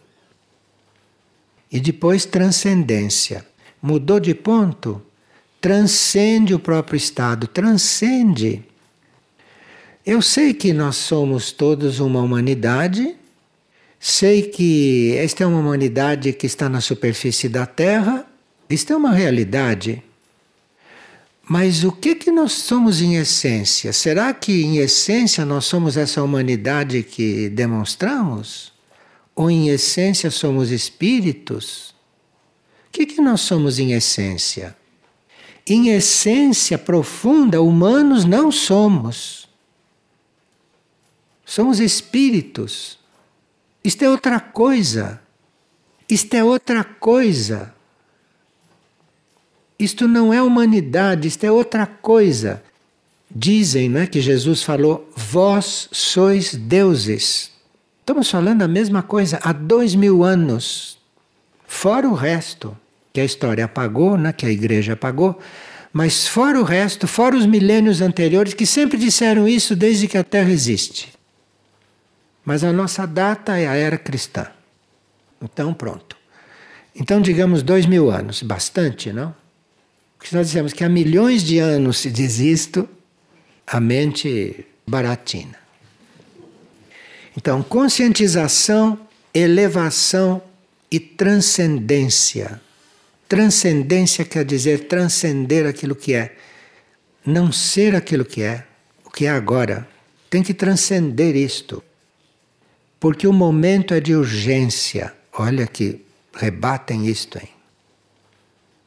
E 1.73 1.81
depois 1.81 2.27
transcendência. 2.27 3.47
Mudou 3.81 4.21
de 4.21 4.35
ponto, 4.35 5.01
transcende 5.61 6.55
o 6.55 6.59
próprio 6.59 6.97
estado, 6.97 7.47
transcende. 7.47 8.63
Eu 10.05 10.21
sei 10.21 10.53
que 10.53 10.73
nós 10.73 10.97
somos 10.97 11.51
todos 11.51 11.99
uma 11.99 12.21
humanidade, 12.21 13.17
sei 13.99 14.43
que 14.43 15.15
esta 15.17 15.45
é 15.45 15.47
uma 15.47 15.61
humanidade 15.61 16.33
que 16.33 16.47
está 16.47 16.69
na 16.69 16.81
superfície 16.81 17.49
da 17.49 17.65
Terra, 17.65 18.27
isto 18.69 18.93
é 18.93 18.97
uma 18.97 19.13
realidade. 19.13 20.03
Mas 21.49 21.85
o 21.85 21.93
que 21.93 22.15
que 22.15 22.31
nós 22.31 22.53
somos 22.53 23.01
em 23.01 23.17
essência? 23.17 23.93
Será 23.93 24.33
que 24.33 24.63
em 24.63 24.79
essência 24.79 25.45
nós 25.45 25.65
somos 25.65 25.97
essa 25.97 26.23
humanidade 26.23 27.03
que 27.03 27.49
demonstramos? 27.49 28.72
Ou 29.35 29.51
em 29.51 29.69
essência 29.69 30.31
somos 30.31 30.71
espíritos? 30.71 31.95
O 32.89 32.93
que 32.93 33.07
que 33.07 33.21
nós 33.21 33.41
somos 33.41 33.79
em 33.79 33.93
essência? 33.93 34.77
Em 35.67 35.89
essência 35.91 36.77
profunda, 36.77 37.63
humanos 37.63 38.25
não 38.25 38.51
somos. 38.51 39.49
Somos 41.45 41.81
espíritos. 41.81 42.99
Isto 43.85 44.05
é 44.05 44.11
outra 44.11 44.41
coisa. 44.41 45.21
Isto 46.09 46.35
é 46.35 46.45
outra 46.45 46.85
coisa. 46.85 47.75
Isto 49.79 50.07
não 50.07 50.33
é 50.33 50.43
humanidade, 50.43 51.27
isto 51.27 51.45
é 51.45 51.51
outra 51.51 51.87
coisa. 51.87 52.63
Dizem 53.31 53.89
né, 53.89 54.07
que 54.07 54.21
Jesus 54.21 54.63
falou: 54.63 55.11
Vós 55.17 55.89
sois 55.91 56.55
deuses. 56.55 57.51
Estamos 58.03 58.29
falando 58.29 58.63
a 58.63 58.69
mesma 58.69 59.01
coisa 59.01 59.39
há 59.45 59.53
dois 59.53 59.95
mil 59.95 60.25
anos. 60.25 60.99
Fora 61.69 62.09
o 62.09 62.15
resto, 62.15 62.77
que 63.13 63.21
a 63.21 63.25
história 63.25 63.65
apagou, 63.65 64.19
né, 64.19 64.33
que 64.33 64.45
a 64.45 64.51
igreja 64.51 64.95
apagou, 64.95 65.39
mas 65.93 66.27
fora 66.27 66.61
o 66.61 66.65
resto, 66.65 67.07
fora 67.07 67.37
os 67.37 67.47
milênios 67.47 68.01
anteriores 68.01 68.55
que 68.55 68.67
sempre 68.67 68.99
disseram 68.99 69.47
isso 69.47 69.77
desde 69.77 70.09
que 70.09 70.19
a 70.19 70.25
Terra 70.25 70.51
existe. 70.51 71.13
Mas 72.45 72.65
a 72.65 72.73
nossa 72.73 73.07
data 73.07 73.57
é 73.57 73.69
a 73.69 73.77
era 73.77 73.97
cristã. 73.97 74.49
Então, 75.41 75.73
pronto. 75.73 76.17
Então, 76.97 77.21
digamos 77.21 77.63
dois 77.63 77.87
mil 77.87 78.11
anos, 78.11 78.43
bastante, 78.43 79.13
não? 79.13 79.33
Porque 80.19 80.35
nós 80.35 80.49
dizemos 80.49 80.73
que 80.73 80.83
há 80.83 80.89
milhões 80.89 81.45
de 81.45 81.61
anos 81.61 81.99
se 81.99 82.11
diz 82.11 82.41
isto, 82.41 82.89
a 83.65 83.79
mente 83.79 84.67
baratina. 84.85 85.62
Então, 87.37 87.63
conscientização, 87.63 88.99
elevação 89.33 90.43
e 90.91 91.01
transcendência. 91.01 92.61
Transcendência 93.29 94.25
quer 94.25 94.45
dizer 94.45 94.87
transcender 94.89 95.67
aquilo 95.67 95.95
que 95.95 96.13
é, 96.13 96.37
não 97.25 97.51
ser 97.51 97.95
aquilo 97.95 98.25
que 98.25 98.43
é, 98.43 98.67
o 99.05 99.11
que 99.11 99.25
é 99.25 99.31
agora. 99.31 99.89
Tem 100.29 100.43
que 100.43 100.53
transcender 100.53 101.35
isto. 101.35 101.83
Porque 103.01 103.27
o 103.27 103.33
momento 103.33 103.95
é 103.95 104.01
de 104.01 104.15
urgência. 104.15 105.15
Olha 105.33 105.67
que 105.67 106.05
rebatem 106.35 107.07
isto, 107.07 107.39
hein? 107.39 107.49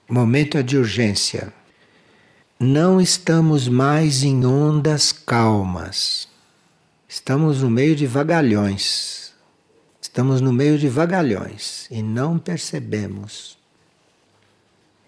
Momento 0.07 0.57
é 0.57 0.63
de 0.63 0.77
urgência. 0.77 1.51
Não 2.59 3.01
estamos 3.01 3.67
mais 3.67 4.23
em 4.23 4.45
ondas 4.45 5.11
calmas. 5.11 6.27
Estamos 7.15 7.61
no 7.61 7.69
meio 7.69 7.95
de 7.95 8.05
vagalhões. 8.05 9.31
Estamos 10.01 10.41
no 10.41 10.51
meio 10.51 10.77
de 10.77 10.89
vagalhões 10.89 11.87
e 11.89 12.03
não 12.03 12.37
percebemos. 12.37 13.57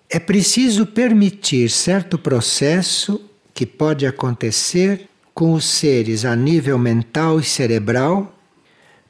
É 0.10 0.18
preciso 0.18 0.86
permitir 0.86 1.70
certo 1.70 2.18
processo 2.18 3.30
que 3.54 3.66
pode 3.66 4.08
acontecer 4.08 5.10
com 5.34 5.52
os 5.52 5.66
seres 5.66 6.24
a 6.24 6.34
nível 6.34 6.80
mental 6.80 7.42
e 7.42 7.44
cerebral 7.44 8.34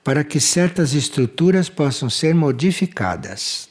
para 0.03 0.23
que 0.23 0.39
certas 0.39 0.95
estruturas 0.95 1.69
possam 1.69 2.09
ser 2.09 2.33
modificadas. 2.33 3.69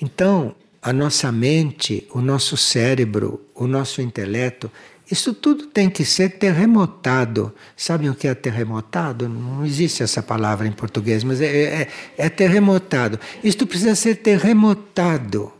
Então, 0.00 0.56
a 0.80 0.94
nossa 0.94 1.30
mente, 1.30 2.08
o 2.14 2.22
nosso 2.22 2.56
cérebro, 2.56 3.44
o 3.54 3.66
nosso 3.66 4.00
intelecto, 4.00 4.72
isso 5.10 5.32
tudo 5.32 5.66
tem 5.66 5.88
que 5.88 6.04
ser 6.04 6.30
terremotado. 6.30 7.54
Sabem 7.76 8.10
o 8.10 8.14
que 8.14 8.26
é 8.26 8.34
terremotado? 8.34 9.28
Não 9.28 9.64
existe 9.64 10.02
essa 10.02 10.20
palavra 10.20 10.66
em 10.66 10.72
português, 10.72 11.22
mas 11.22 11.40
é, 11.40 11.46
é, 11.46 11.88
é 12.18 12.28
terremotado. 12.28 13.18
Isto 13.42 13.66
precisa 13.66 13.94
ser 13.94 14.16
terremotado, 14.16 15.52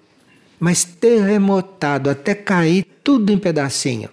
mas 0.58 0.84
terremotado 0.84 2.10
até 2.10 2.34
cair 2.34 2.84
tudo 3.04 3.32
em 3.32 3.38
pedacinho. 3.38 4.10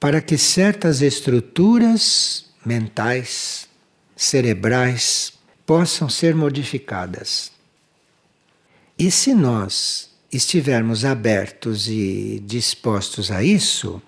Para 0.00 0.20
que 0.20 0.38
certas 0.38 1.02
estruturas 1.02 2.46
mentais, 2.64 3.68
cerebrais, 4.16 5.34
possam 5.66 6.08
ser 6.08 6.34
modificadas. 6.34 7.52
E 8.98 9.10
se 9.10 9.34
nós 9.34 10.13
estivermos 10.36 11.04
abertos 11.04 11.88
e 11.88 12.42
dispostos 12.44 13.30
a 13.30 13.42
isso, 13.42 14.02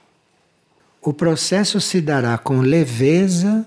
o 1.01 1.12
processo 1.12 1.81
se 1.81 2.01
dará 2.01 2.37
com 2.37 2.61
leveza 2.61 3.65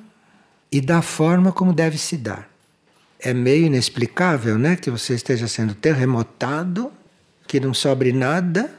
e 0.71 0.81
da 0.81 1.01
forma 1.01 1.51
como 1.51 1.73
deve 1.73 1.97
se 1.97 2.17
dar. 2.17 2.49
É 3.19 3.33
meio 3.33 3.65
inexplicável, 3.65 4.57
né, 4.57 4.75
que 4.75 4.89
você 4.89 5.13
esteja 5.13 5.47
sendo 5.47 5.73
terremotado, 5.73 6.91
que 7.47 7.59
não 7.59 7.73
sobre 7.73 8.11
nada 8.11 8.73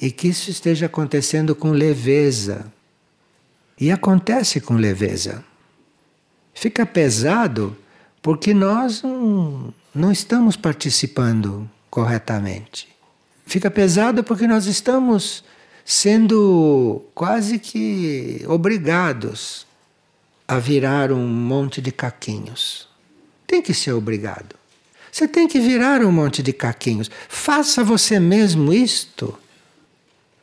e 0.00 0.10
que 0.10 0.28
isso 0.28 0.50
esteja 0.50 0.86
acontecendo 0.86 1.54
com 1.54 1.70
leveza. 1.70 2.66
E 3.80 3.90
acontece 3.90 4.60
com 4.60 4.74
leveza. 4.74 5.44
Fica 6.54 6.84
pesado 6.84 7.76
porque 8.20 8.52
nós 8.52 9.02
não, 9.02 9.72
não 9.94 10.12
estamos 10.12 10.56
participando 10.56 11.68
corretamente. 11.90 12.91
Fica 13.46 13.70
pesado 13.70 14.22
porque 14.24 14.46
nós 14.46 14.66
estamos 14.66 15.44
sendo 15.84 17.04
quase 17.14 17.58
que 17.58 18.44
obrigados 18.48 19.66
a 20.46 20.58
virar 20.58 21.12
um 21.12 21.26
monte 21.26 21.80
de 21.80 21.90
caquinhos. 21.90 22.88
Tem 23.46 23.60
que 23.60 23.74
ser 23.74 23.92
obrigado. 23.92 24.56
Você 25.10 25.28
tem 25.28 25.46
que 25.46 25.60
virar 25.60 26.02
um 26.02 26.10
monte 26.10 26.42
de 26.42 26.52
caquinhos. 26.52 27.10
Faça 27.28 27.84
você 27.84 28.18
mesmo 28.18 28.72
isto. 28.72 29.38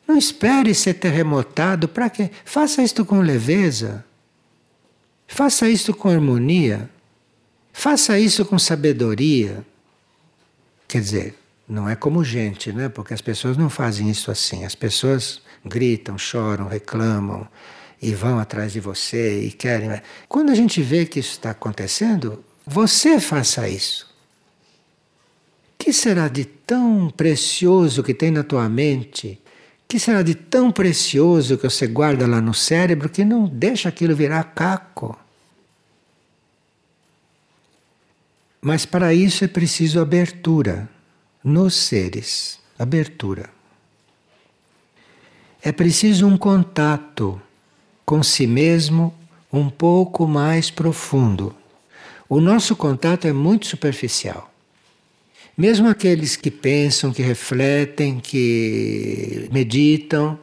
Não 0.08 0.18
espere 0.18 0.76
ser 0.76 0.96
terremotado. 0.96 1.88
Para 1.88 2.10
quê? 2.10 2.30
Faça 2.46 2.84
isto 2.84 3.04
com 3.04 3.20
leveza. 3.20 4.06
Faça 5.28 5.70
isto 5.70 5.94
com 5.94 6.10
harmonia. 6.10 6.90
Faça 7.74 8.20
isso 8.20 8.46
com 8.46 8.60
sabedoria. 8.60 9.66
Quer 10.88 11.02
dizer, 11.02 11.36
não 11.70 11.88
é 11.88 11.96
como 11.96 12.24
gente, 12.24 12.74
né? 12.74 12.90
Porque 12.90 13.14
as 13.14 13.22
pessoas 13.22 13.56
não 13.56 13.70
fazem 13.70 14.10
isso 14.10 14.32
assim. 14.32 14.66
As 14.66 14.74
pessoas 14.74 15.40
gritam, 15.64 16.18
choram, 16.18 16.68
reclamam 16.68 17.48
e 18.02 18.12
vão 18.16 18.40
atrás 18.40 18.74
de 18.74 18.80
você 18.80 19.44
e 19.44 19.52
querem. 19.52 20.02
Quando 20.28 20.52
a 20.52 20.56
gente 20.56 20.82
vê 20.82 21.06
que 21.06 21.20
isso 21.20 21.34
está 21.34 21.52
acontecendo, 21.52 22.44
você 22.66 23.20
faça 23.20 23.70
isso. 23.70 24.10
O 25.76 25.84
que 25.84 25.94
será 25.94 26.28
de 26.28 26.44
tão 26.44 27.08
precioso 27.16 28.02
que 28.02 28.16
tem 28.16 28.32
na 28.32 28.44
tua 28.44 28.68
mente? 28.68 29.40
O 29.84 29.88
que 29.88 30.00
será 30.00 30.24
de 30.24 30.34
tão 30.34 30.72
precioso 30.72 31.56
que 31.56 31.70
você 31.70 31.86
guarda 31.86 32.26
lá 32.26 32.42
no 32.42 32.54
cérebro 32.54 33.10
que 33.10 33.24
não 33.24 33.46
deixa 33.46 33.90
aquilo 33.90 34.16
virar 34.16 34.44
caco? 34.56 35.16
Mas 38.60 38.88
para 38.88 39.14
isso 39.14 39.46
é 39.46 39.48
preciso 39.48 40.02
abertura 40.02 40.90
nos 41.50 41.74
seres, 41.74 42.60
abertura. 42.78 43.50
É 45.62 45.72
preciso 45.72 46.26
um 46.26 46.38
contato 46.38 47.42
com 48.06 48.24
si 48.24 48.48
mesmo 48.48 49.14
um 49.52 49.70
pouco 49.70 50.26
mais 50.28 50.72
profundo. 50.72 51.54
O 52.30 52.40
nosso 52.40 52.76
contato 52.76 53.28
é 53.28 53.34
muito 53.34 53.68
superficial. 53.68 54.50
Mesmo 55.58 55.90
aqueles 55.90 56.38
que 56.38 56.50
pensam, 56.50 57.12
que 57.12 57.22
refletem, 57.22 58.20
que 58.20 59.50
meditam, 59.52 60.40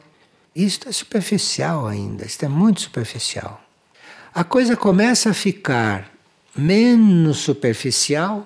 isto 0.55 0.89
é 0.89 0.91
superficial 0.91 1.87
ainda, 1.87 2.25
isto 2.25 2.45
é 2.45 2.47
muito 2.47 2.81
superficial. 2.81 3.63
A 4.33 4.43
coisa 4.43 4.75
começa 4.75 5.31
a 5.31 5.33
ficar 5.33 6.11
menos 6.55 7.37
superficial 7.37 8.45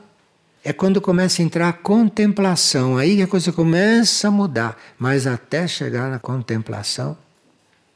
é 0.63 0.71
quando 0.71 1.01
começa 1.01 1.41
a 1.41 1.45
entrar 1.45 1.69
a 1.69 1.73
contemplação, 1.73 2.97
aí 2.97 3.15
que 3.15 3.23
a 3.23 3.27
coisa 3.27 3.51
começa 3.51 4.27
a 4.27 4.31
mudar. 4.31 4.77
Mas 4.97 5.25
até 5.25 5.67
chegar 5.67 6.09
na 6.09 6.19
contemplação, 6.19 7.17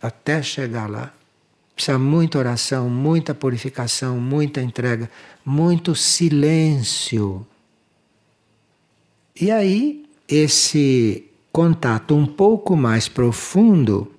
até 0.02 0.42
chegar 0.42 0.90
lá, 0.90 1.14
precisa 1.76 2.00
muita 2.00 2.40
oração, 2.40 2.90
muita 2.90 3.36
purificação, 3.36 4.20
muita 4.20 4.62
entrega, 4.62 5.10
muito 5.46 5.94
silêncio. 5.94 7.46
E 9.40 9.52
aí, 9.52 10.06
esse 10.28 11.26
contato 11.52 12.16
um 12.16 12.26
pouco 12.26 12.76
mais 12.76 13.08
profundo, 13.08 14.12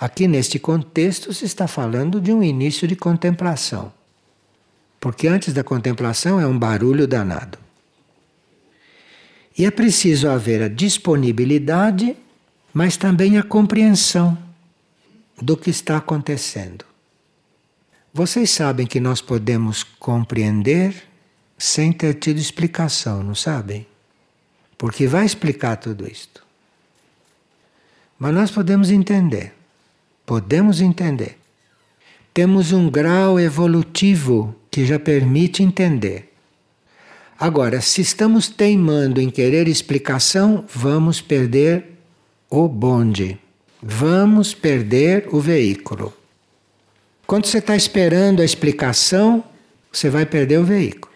aqui 0.00 0.26
neste 0.26 0.58
contexto 0.58 1.34
se 1.34 1.44
está 1.44 1.68
falando 1.68 2.20
de 2.20 2.32
um 2.32 2.42
início 2.42 2.88
de 2.88 2.96
contemplação. 2.96 3.92
Porque 4.98 5.28
antes 5.28 5.52
da 5.52 5.62
contemplação 5.62 6.40
é 6.40 6.46
um 6.46 6.58
barulho 6.58 7.06
danado. 7.06 7.58
E 9.60 9.66
é 9.66 9.70
preciso 9.70 10.26
haver 10.26 10.62
a 10.62 10.68
disponibilidade, 10.68 12.16
mas 12.72 12.96
também 12.96 13.36
a 13.36 13.42
compreensão 13.42 14.38
do 15.36 15.54
que 15.54 15.68
está 15.68 15.98
acontecendo. 15.98 16.82
Vocês 18.10 18.48
sabem 18.52 18.86
que 18.86 18.98
nós 18.98 19.20
podemos 19.20 19.82
compreender 19.82 20.94
sem 21.58 21.92
ter 21.92 22.14
tido 22.14 22.38
explicação, 22.38 23.22
não 23.22 23.34
sabem? 23.34 23.86
Porque 24.78 25.06
vai 25.06 25.26
explicar 25.26 25.76
tudo 25.76 26.10
isto. 26.10 26.42
Mas 28.18 28.32
nós 28.32 28.50
podemos 28.50 28.90
entender. 28.90 29.52
Podemos 30.24 30.80
entender. 30.80 31.36
Temos 32.32 32.72
um 32.72 32.88
grau 32.88 33.38
evolutivo 33.38 34.56
que 34.70 34.86
já 34.86 34.98
permite 34.98 35.62
entender. 35.62 36.29
Agora, 37.40 37.80
se 37.80 38.02
estamos 38.02 38.48
teimando 38.48 39.18
em 39.18 39.30
querer 39.30 39.66
explicação, 39.66 40.66
vamos 40.68 41.22
perder 41.22 41.86
o 42.50 42.68
bonde. 42.68 43.38
Vamos 43.82 44.52
perder 44.52 45.26
o 45.32 45.40
veículo. 45.40 46.12
Quando 47.26 47.46
você 47.46 47.56
está 47.56 47.74
esperando 47.74 48.42
a 48.42 48.44
explicação, 48.44 49.42
você 49.90 50.10
vai 50.10 50.26
perder 50.26 50.58
o 50.58 50.64
veículo. 50.64 51.14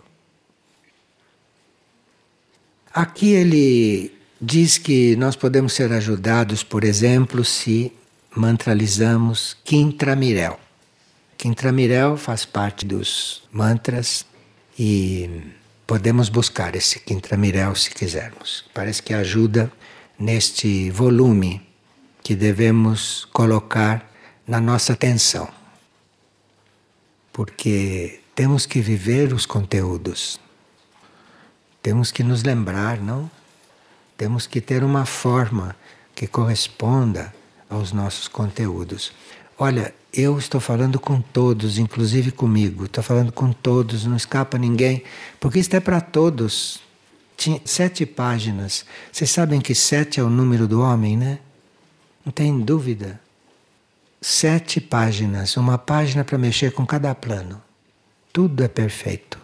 Aqui 2.90 3.32
ele 3.32 4.10
diz 4.40 4.78
que 4.78 5.14
nós 5.16 5.36
podemos 5.36 5.74
ser 5.74 5.92
ajudados, 5.92 6.62
por 6.62 6.84
exemplo, 6.84 7.44
se 7.44 7.92
mantralizamos 8.34 9.58
Quintramirel. 9.62 10.58
Quintramirel 11.36 12.16
faz 12.16 12.46
parte 12.46 12.86
dos 12.86 13.42
mantras 13.52 14.24
e 14.78 15.28
podemos 15.86 16.28
buscar 16.28 16.74
esse 16.76 17.00
Quintramirel 17.00 17.74
se 17.74 17.90
quisermos. 17.90 18.64
Parece 18.72 19.02
que 19.02 19.14
ajuda 19.14 19.70
neste 20.18 20.90
volume 20.90 21.66
que 22.22 22.34
devemos 22.34 23.26
colocar 23.32 24.10
na 24.46 24.60
nossa 24.60 24.94
atenção. 24.94 25.48
Porque 27.32 28.20
temos 28.34 28.66
que 28.66 28.80
viver 28.80 29.32
os 29.32 29.46
conteúdos. 29.46 30.40
Temos 31.82 32.10
que 32.10 32.22
nos 32.22 32.42
lembrar, 32.42 33.00
não? 33.00 33.30
Temos 34.16 34.46
que 34.46 34.60
ter 34.60 34.82
uma 34.82 35.04
forma 35.04 35.76
que 36.14 36.26
corresponda 36.26 37.34
aos 37.68 37.92
nossos 37.92 38.28
conteúdos. 38.28 39.12
Olha, 39.58 39.94
eu 40.16 40.38
estou 40.38 40.60
falando 40.60 41.00
com 41.00 41.20
todos, 41.20 41.76
inclusive 41.76 42.30
comigo. 42.30 42.84
Estou 42.84 43.02
falando 43.02 43.32
com 43.32 43.52
todos, 43.52 44.06
não 44.06 44.16
escapa 44.16 44.56
ninguém, 44.56 45.02
porque 45.40 45.58
isto 45.58 45.74
é 45.74 45.80
para 45.80 46.00
todos. 46.00 46.80
Tinha 47.36 47.60
sete 47.64 48.06
páginas. 48.06 48.86
Vocês 49.12 49.30
sabem 49.30 49.60
que 49.60 49.74
sete 49.74 50.20
é 50.20 50.22
o 50.22 50.30
número 50.30 50.68
do 50.68 50.80
homem, 50.80 51.16
né? 51.16 51.40
Não 52.24 52.32
tem 52.32 52.58
dúvida. 52.60 53.20
Sete 54.20 54.80
páginas, 54.80 55.56
uma 55.56 55.76
página 55.76 56.24
para 56.24 56.38
mexer 56.38 56.72
com 56.72 56.86
cada 56.86 57.14
plano. 57.14 57.60
Tudo 58.32 58.62
é 58.62 58.68
perfeito. 58.68 59.43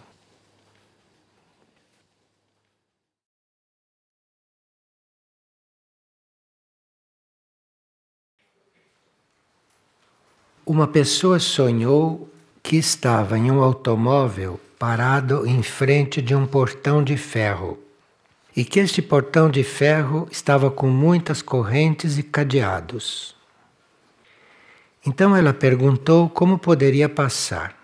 Uma 10.72 10.86
pessoa 10.86 11.40
sonhou 11.40 12.32
que 12.62 12.76
estava 12.76 13.36
em 13.36 13.50
um 13.50 13.60
automóvel 13.60 14.60
parado 14.78 15.44
em 15.44 15.64
frente 15.64 16.22
de 16.22 16.32
um 16.32 16.46
portão 16.46 17.02
de 17.02 17.16
ferro 17.16 17.76
e 18.54 18.64
que 18.64 18.78
este 18.78 19.02
portão 19.02 19.50
de 19.50 19.64
ferro 19.64 20.28
estava 20.30 20.70
com 20.70 20.86
muitas 20.88 21.42
correntes 21.42 22.18
e 22.18 22.22
cadeados. 22.22 23.34
Então 25.04 25.34
ela 25.34 25.52
perguntou 25.52 26.30
como 26.30 26.56
poderia 26.56 27.08
passar 27.08 27.74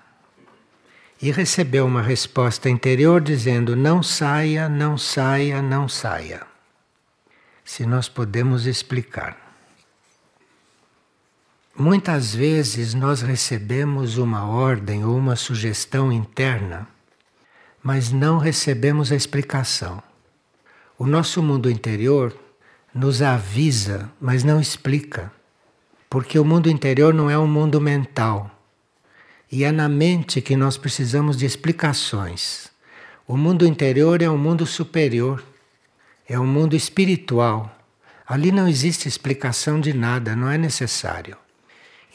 e 1.21 1.33
recebeu 1.33 1.87
uma 1.87 2.03
resposta 2.03 2.71
interior 2.71 3.21
dizendo: 3.21 3.75
Não 3.75 4.01
saia, 4.01 4.69
não 4.69 4.97
saia, 4.97 5.61
não 5.61 5.89
saia. 5.89 6.47
Se 7.65 7.85
nós 7.85 8.09
podemos 8.09 8.65
explicar. 8.65 9.46
Muitas 11.79 12.35
vezes 12.35 12.95
nós 12.95 13.21
recebemos 13.21 14.17
uma 14.17 14.47
ordem 14.49 15.05
ou 15.05 15.15
uma 15.15 15.37
sugestão 15.37 16.11
interna, 16.11 16.89
mas 17.83 18.11
não 18.11 18.39
recebemos 18.39 19.13
a 19.13 19.15
explicação. 19.15 20.03
O 20.99 21.07
nosso 21.07 21.43
mundo 21.43 21.71
interior 21.71 22.35
nos 22.95 23.21
avisa, 23.21 24.11
mas 24.19 24.43
não 24.43 24.59
explica. 24.59 25.31
Porque 26.09 26.39
o 26.39 26.45
mundo 26.47 26.71
interior 26.71 27.13
não 27.13 27.29
é 27.29 27.39
um 27.39 27.47
mundo 27.47 27.79
mental. 27.79 28.51
E 29.53 29.63
é 29.63 29.71
na 29.71 29.87
mente 29.87 30.41
que 30.41 30.57
nós 30.57 30.79
precisamos 30.79 31.37
de 31.37 31.45
explicações. 31.45 32.71
O 33.29 33.37
mundo 33.37 33.67
interior 33.67 34.23
é 34.23 34.31
um 34.31 34.39
mundo 34.39 34.65
superior, 34.65 35.45
é 36.27 36.41
um 36.41 36.47
mundo 36.47 36.75
espiritual. 36.75 37.71
Ali 38.27 38.51
não 38.51 38.67
existe 38.67 39.07
explicação 39.07 39.79
de 39.79 39.93
nada, 39.93 40.35
não 40.35 40.51
é 40.51 40.57
necessário. 40.57 41.37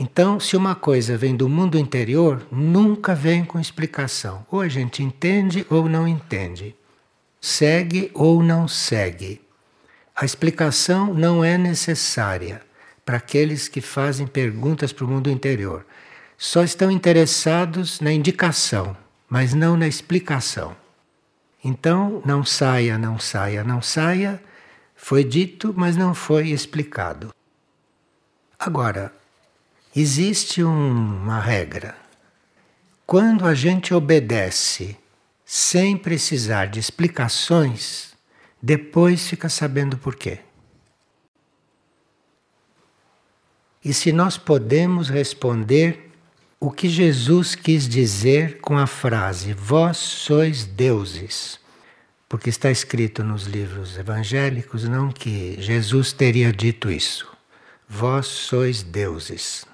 Então, 0.04 0.40
se 0.40 0.58
uma 0.58 0.74
coisa 0.74 1.16
vem 1.16 1.36
do 1.36 1.48
mundo 1.48 1.78
interior, 1.78 2.42
nunca 2.52 3.14
vem 3.14 3.46
com 3.46 3.60
explicação. 3.60 4.44
Ou 4.50 4.60
a 4.60 4.68
gente 4.68 5.04
entende 5.04 5.64
ou 5.70 5.88
não 5.88 6.08
entende. 6.08 6.76
Segue 7.40 8.10
ou 8.16 8.42
não 8.42 8.68
segue. 8.68 9.40
A 10.16 10.26
explicação 10.26 11.14
não 11.14 11.44
é 11.44 11.56
necessária 11.56 12.64
para 13.06 13.18
aqueles 13.18 13.68
que 13.68 13.80
fazem 13.80 14.26
perguntas 14.26 14.92
para 14.92 15.06
o 15.06 15.08
mundo 15.08 15.30
interior. 15.30 15.86
Só 16.36 16.64
estão 16.64 16.90
interessados 16.90 18.02
na 18.02 18.12
indicação, 18.12 18.98
mas 19.30 19.54
não 19.54 19.78
na 19.78 19.88
explicação. 19.88 20.76
Então, 21.64 22.24
não 22.26 22.44
saia, 22.44 22.98
não 22.98 23.20
saia, 23.20 23.64
não 23.64 23.84
saia, 23.84 24.42
foi 24.96 25.24
dito, 25.24 25.72
mas 25.78 25.96
não 25.96 26.16
foi 26.16 26.50
explicado. 26.50 27.32
Agora, 28.58 29.21
existe 29.96 30.64
um, 30.64 31.24
uma 31.24 31.40
regra. 31.40 31.96
Quando 33.06 33.46
a 33.46 33.54
gente 33.54 33.94
obedece 33.94 34.98
sem 35.46 35.98
precisar 35.98 36.68
de 36.68 36.80
explicações, 36.80 38.14
depois 38.62 39.28
fica 39.28 39.50
sabendo 39.50 39.98
por 39.98 40.16
quê. 40.16 40.40
E 43.84 43.94
se 43.94 44.12
nós 44.12 44.38
podemos 44.38 45.10
responder 45.10 46.12
o 46.60 46.70
que 46.70 46.88
Jesus 46.88 47.56
quis 47.56 47.88
dizer 47.88 48.60
com 48.60 48.78
a 48.78 48.86
frase: 48.86 49.54
Vós 49.54 49.98
sois 49.98 50.64
deuses. 50.64 51.60
Porque 52.30 52.50
está 52.50 52.72
escrito 52.72 53.26
nos 53.26 53.44
livros 53.44 53.98
evangélicos 53.98 54.88
não 54.88 55.12
que 55.12 55.58
Jesus 55.60 56.14
teria 56.14 56.54
dito 56.54 56.90
isso. 56.90 57.28
Vós 57.90 58.26
sois 58.28 58.82
deuses. 58.82 59.66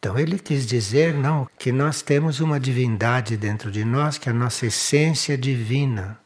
Então 0.00 0.18
ele 0.18 0.38
quis 0.38 0.66
dizer 0.66 1.12
não 1.12 1.46
que 1.58 1.70
nós 1.70 2.00
temos 2.00 2.40
uma 2.40 2.58
divindade 2.58 3.36
dentro 3.36 3.70
de 3.70 3.84
nós, 3.84 4.16
que 4.16 4.30
a 4.30 4.32
nossa 4.32 4.64
essência 4.64 5.34
é 5.34 5.36
divina. 5.36 6.18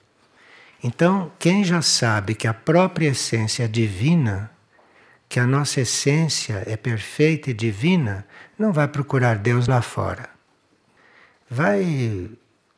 Então, 0.81 1.33
quem 1.41 1.65
já 1.65 1.83
sabe 1.83 2.37
que 2.37 2.47
a 2.47 2.55
própria 2.55 3.09
essência 3.09 3.65
é 3.65 3.67
divina, 3.67 4.49
que 5.29 5.41
a 5.41 5.47
nossa 5.47 5.81
essência 5.81 6.63
é 6.67 6.77
perfeita 6.77 7.51
e 7.51 7.55
divina, 7.55 8.25
não 8.57 8.73
vai 8.73 8.87
procurar 8.87 9.39
Deus 9.39 9.67
lá 9.67 9.83
fora. 9.83 10.31
Vai 11.51 12.31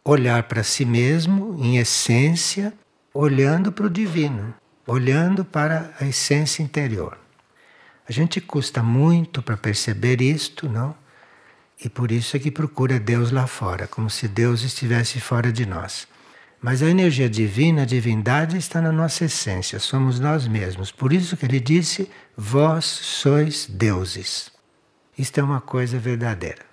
olhar 0.02 0.44
para 0.44 0.62
si 0.62 0.86
mesmo, 0.86 1.62
em 1.62 1.76
essência, 1.76 2.72
olhando 3.12 3.70
para 3.70 3.84
o 3.84 3.90
divino, 3.90 4.54
olhando 4.86 5.44
para 5.44 5.92
a 6.00 6.06
essência 6.06 6.62
interior. 6.62 7.25
A 8.08 8.12
gente 8.12 8.40
custa 8.40 8.82
muito 8.82 9.42
para 9.42 9.56
perceber 9.56 10.20
isto, 10.20 10.68
não? 10.68 10.94
E 11.84 11.88
por 11.88 12.10
isso 12.10 12.36
é 12.36 12.40
que 12.40 12.50
procura 12.50 12.98
Deus 12.98 13.30
lá 13.30 13.46
fora, 13.46 13.86
como 13.86 14.08
se 14.08 14.28
Deus 14.28 14.62
estivesse 14.62 15.20
fora 15.20 15.52
de 15.52 15.66
nós. 15.66 16.06
Mas 16.60 16.82
a 16.82 16.88
energia 16.88 17.28
divina, 17.28 17.82
a 17.82 17.86
divindade 17.86 18.56
está 18.56 18.80
na 18.80 18.90
nossa 18.90 19.24
essência, 19.24 19.78
somos 19.78 20.18
nós 20.18 20.46
mesmos. 20.48 20.90
Por 20.90 21.12
isso 21.12 21.36
que 21.36 21.44
ele 21.44 21.60
disse: 21.60 22.10
Vós 22.36 22.84
sois 22.84 23.66
deuses. 23.66 24.50
Isto 25.18 25.40
é 25.40 25.42
uma 25.42 25.60
coisa 25.60 25.98
verdadeira. 25.98 26.64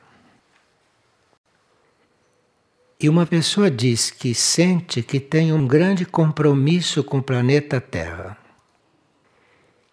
E 3.00 3.10
uma 3.10 3.26
pessoa 3.26 3.70
diz 3.70 4.10
que 4.10 4.34
sente 4.34 5.04
que 5.04 5.20
tem 5.20 5.52
um 5.52 5.68
grande 5.68 6.06
compromisso 6.06 7.04
com 7.04 7.18
o 7.18 7.24
planeta 7.24 7.82
Terra. 7.82 8.38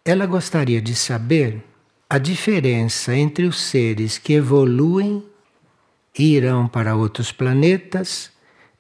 Ela 0.05 0.25
gostaria 0.25 0.81
de 0.81 0.95
saber 0.95 1.63
a 2.09 2.17
diferença 2.17 3.15
entre 3.15 3.45
os 3.45 3.61
seres 3.61 4.17
que 4.17 4.33
evoluem 4.33 5.23
e 6.19 6.35
irão 6.37 6.67
para 6.67 6.97
outros 6.97 7.31
planetas 7.33 8.31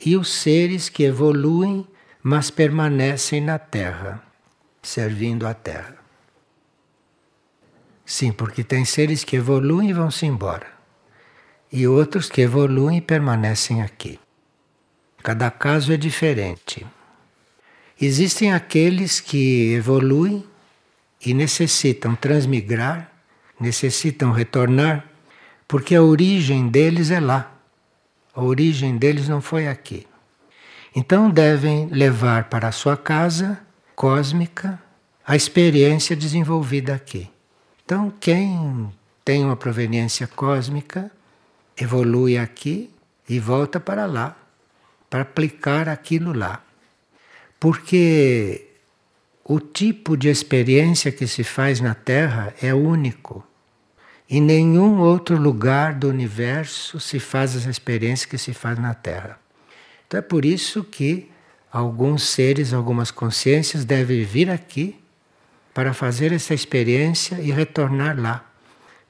e 0.04 0.16
os 0.16 0.32
seres 0.32 0.88
que 0.88 1.02
evoluem, 1.02 1.86
mas 2.22 2.50
permanecem 2.50 3.40
na 3.40 3.58
Terra, 3.58 4.22
servindo 4.82 5.46
a 5.46 5.52
Terra. 5.52 5.98
Sim, 8.04 8.32
porque 8.32 8.64
tem 8.64 8.86
seres 8.86 9.22
que 9.22 9.36
evoluem 9.36 9.90
e 9.90 9.92
vão-se 9.92 10.24
embora, 10.24 10.66
e 11.70 11.86
outros 11.86 12.30
que 12.30 12.40
evoluem 12.40 12.96
e 12.96 13.02
permanecem 13.02 13.82
aqui. 13.82 14.18
Cada 15.22 15.50
caso 15.50 15.92
é 15.92 15.98
diferente. 15.98 16.86
Existem 18.00 18.52
aqueles 18.52 19.20
que 19.20 19.74
evoluem 19.74 20.49
e 21.24 21.34
necessitam 21.34 22.14
transmigrar, 22.14 23.10
necessitam 23.58 24.32
retornar, 24.32 25.04
porque 25.68 25.94
a 25.94 26.02
origem 26.02 26.68
deles 26.68 27.10
é 27.10 27.20
lá. 27.20 27.52
A 28.34 28.42
origem 28.42 28.96
deles 28.96 29.28
não 29.28 29.40
foi 29.40 29.68
aqui. 29.68 30.06
Então 30.94 31.30
devem 31.30 31.86
levar 31.86 32.44
para 32.44 32.68
a 32.68 32.72
sua 32.72 32.96
casa 32.96 33.60
cósmica 33.94 34.80
a 35.26 35.36
experiência 35.36 36.16
desenvolvida 36.16 36.94
aqui. 36.94 37.30
Então, 37.84 38.12
quem 38.18 38.92
tem 39.24 39.44
uma 39.44 39.56
proveniência 39.56 40.26
cósmica 40.26 41.10
evolui 41.76 42.38
aqui 42.38 42.90
e 43.28 43.38
volta 43.38 43.78
para 43.78 44.06
lá, 44.06 44.36
para 45.08 45.22
aplicar 45.22 45.88
aquilo 45.88 46.32
lá. 46.32 46.62
Porque 47.58 48.69
o 49.52 49.58
tipo 49.58 50.16
de 50.16 50.28
experiência 50.28 51.10
que 51.10 51.26
se 51.26 51.42
faz 51.42 51.80
na 51.80 51.92
Terra 51.92 52.54
é 52.62 52.72
único. 52.72 53.44
Em 54.28 54.40
nenhum 54.40 55.00
outro 55.00 55.36
lugar 55.36 55.92
do 55.94 56.08
universo 56.08 57.00
se 57.00 57.18
faz 57.18 57.56
essa 57.56 57.68
experiência 57.68 58.28
que 58.28 58.38
se 58.38 58.54
faz 58.54 58.78
na 58.78 58.94
Terra. 58.94 59.40
Então 60.06 60.18
é 60.18 60.22
por 60.22 60.44
isso 60.44 60.84
que 60.84 61.28
alguns 61.68 62.28
seres, 62.28 62.72
algumas 62.72 63.10
consciências 63.10 63.84
devem 63.84 64.22
vir 64.22 64.48
aqui 64.48 64.96
para 65.74 65.92
fazer 65.92 66.30
essa 66.30 66.54
experiência 66.54 67.40
e 67.40 67.50
retornar 67.50 68.16
lá. 68.20 68.48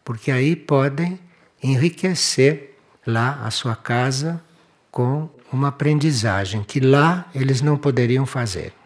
Porque 0.02 0.30
aí 0.30 0.56
podem 0.56 1.20
enriquecer 1.62 2.78
lá 3.06 3.42
a 3.44 3.50
sua 3.50 3.76
casa 3.76 4.42
com 4.90 5.28
uma 5.52 5.68
aprendizagem 5.68 6.62
que 6.62 6.80
lá 6.80 7.28
eles 7.34 7.60
não 7.60 7.76
poderiam 7.76 8.24
fazer. 8.24 8.79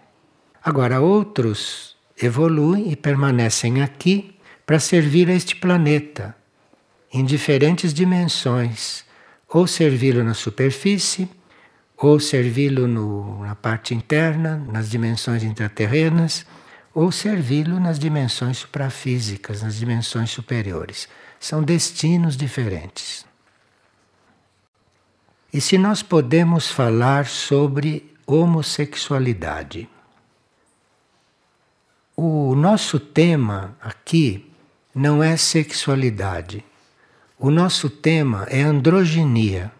Agora, 0.65 0.99
outros 0.99 1.95
evoluem 2.23 2.91
e 2.91 2.97
permanecem 2.97 3.83
aqui 3.83 4.35
para 4.65 4.81
servir 4.81 5.29
a 5.29 5.35
este 5.35 5.55
planeta 5.57 6.35
em 7.13 7.23
diferentes 7.23 7.93
dimensões, 7.93 9.05
ou 9.47 9.67
servi-lo 9.67 10.25
na 10.25 10.33
superfície, 10.33 11.29
ou 11.99 12.19
servi-lo 12.19 12.89
na 13.45 13.55
parte 13.55 13.95
interna, 13.95 14.57
nas 14.73 14.89
dimensões 14.89 15.43
intraterrenas, 15.43 16.47
ou 16.95 17.13
servi-lo 17.13 17.79
nas 17.79 17.99
dimensões 17.99 18.57
suprafísicas, 18.57 19.63
nas 19.63 19.77
dimensões 19.77 20.31
superiores. 20.31 21.09
São 21.39 21.63
destinos 21.63 22.39
diferentes. 22.39 23.27
E 25.53 25.61
se 25.61 25.77
nós 25.77 26.03
podemos 26.03 26.71
falar 26.71 27.27
sobre 27.27 28.15
homossexualidade? 28.27 29.89
O 32.17 32.55
nosso 32.55 33.01
tema 33.01 33.77
aqui 33.81 34.49
não 34.95 35.21
é 35.21 35.37
sexualidade. 35.37 36.65
O 37.37 37.51
nosso 37.51 37.91
tema 37.91 38.47
é 38.49 38.63
androginia, 38.63 39.73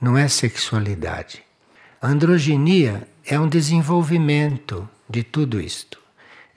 não 0.00 0.18
é 0.18 0.26
sexualidade. 0.26 1.44
A 2.00 2.08
androginia 2.08 3.06
é 3.24 3.38
um 3.38 3.46
desenvolvimento 3.48 4.88
de 5.08 5.22
tudo 5.22 5.60
isto. 5.60 6.00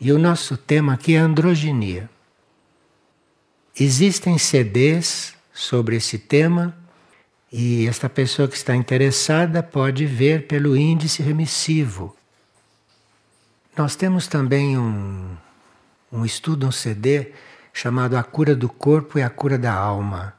E 0.01 0.12
o 0.12 0.18
nosso 0.18 0.58
tema 0.58 0.93
aqui 0.93 1.14
é 1.14 1.20
androginia. 1.20 2.10
Existem 3.80 4.39
CDs 4.39 5.36
sobre 5.53 5.97
esse 5.97 6.18
tema 6.18 6.76
e 7.51 7.86
esta 7.86 8.10
pessoa 8.10 8.47
que 8.47 8.58
está 8.58 8.76
interessada 8.76 9.62
pode 9.62 10.03
ver 10.08 10.47
pelo 10.47 10.76
índice 10.76 11.22
remissivo 11.22 12.14
nós 13.78 13.96
temos 13.96 14.28
também 14.28 14.78
um, 14.78 15.36
um 16.12 16.26
estudo, 16.26 16.68
um 16.68 16.72
CD, 16.72 17.34
chamado 17.74 18.16
A 18.16 18.24
Cura 18.24 18.56
do 18.56 18.70
Corpo 18.70 19.20
e 19.20 19.22
a 19.22 19.30
Cura 19.30 19.58
da 19.58 19.74
Alma. 19.74 20.34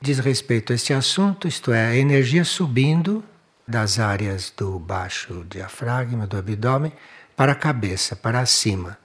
Diz 0.00 0.18
respeito 0.18 0.72
a 0.72 0.76
este 0.76 0.92
assunto, 0.92 1.48
isto 1.48 1.72
é, 1.72 1.86
a 1.86 1.96
energia 1.96 2.44
subindo 2.44 3.24
das 3.66 3.98
áreas 3.98 4.52
do 4.56 4.78
baixo 4.78 5.44
diafragma, 5.48 6.26
do 6.26 6.36
abdômen, 6.36 6.92
para 7.36 7.52
a 7.52 7.56
cabeça, 7.56 8.14
para 8.14 8.44
cima. 8.46 8.98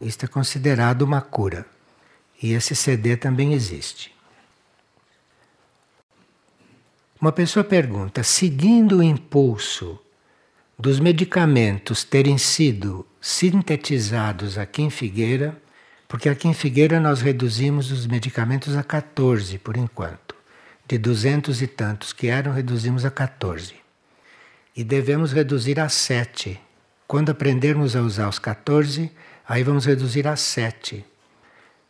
Isto 0.00 0.24
é 0.24 0.28
considerado 0.28 1.02
uma 1.02 1.20
cura. 1.20 1.66
E 2.42 2.52
esse 2.52 2.74
CD 2.74 3.16
também 3.16 3.52
existe. 3.52 4.14
Uma 7.20 7.32
pessoa 7.32 7.64
pergunta: 7.64 8.22
seguindo 8.22 8.98
o 8.98 9.02
impulso 9.02 9.98
dos 10.78 11.00
medicamentos 11.00 12.04
terem 12.04 12.36
sido 12.36 13.06
sintetizados 13.20 14.58
aqui 14.58 14.82
em 14.82 14.90
Figueira, 14.90 15.56
porque 16.06 16.28
aqui 16.28 16.46
em 16.46 16.54
Figueira 16.54 17.00
nós 17.00 17.20
reduzimos 17.20 17.90
os 17.90 18.06
medicamentos 18.06 18.76
a 18.76 18.82
14 18.82 19.58
por 19.58 19.76
enquanto. 19.76 20.34
De 20.86 20.98
duzentos 20.98 21.62
e 21.62 21.66
tantos 21.66 22.12
que 22.12 22.28
eram, 22.28 22.52
reduzimos 22.52 23.04
a 23.04 23.10
14. 23.10 23.74
E 24.76 24.84
devemos 24.84 25.32
reduzir 25.32 25.80
a 25.80 25.88
7 25.88 26.60
Quando 27.08 27.30
aprendermos 27.30 27.96
a 27.96 28.02
usar 28.02 28.28
os 28.28 28.38
14, 28.38 29.10
aí 29.48 29.62
vamos 29.62 29.86
reduzir 29.86 30.28
a 30.28 30.36
7. 30.36 31.04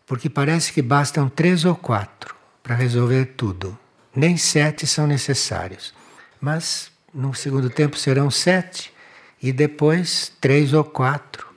Porque 0.06 0.30
parece 0.30 0.72
que 0.72 0.80
bastam 0.80 1.28
três 1.28 1.64
ou 1.64 1.74
quatro 1.74 2.34
para 2.62 2.76
resolver 2.76 3.26
tudo. 3.36 3.76
Nem 4.14 4.36
sete 4.36 4.86
são 4.86 5.06
necessários. 5.06 5.92
Mas 6.40 6.90
no 7.16 7.34
segundo 7.34 7.70
tempo 7.70 7.96
serão 7.96 8.30
sete 8.30 8.92
e 9.42 9.50
depois 9.50 10.30
três 10.38 10.74
ou 10.74 10.84
quatro, 10.84 11.48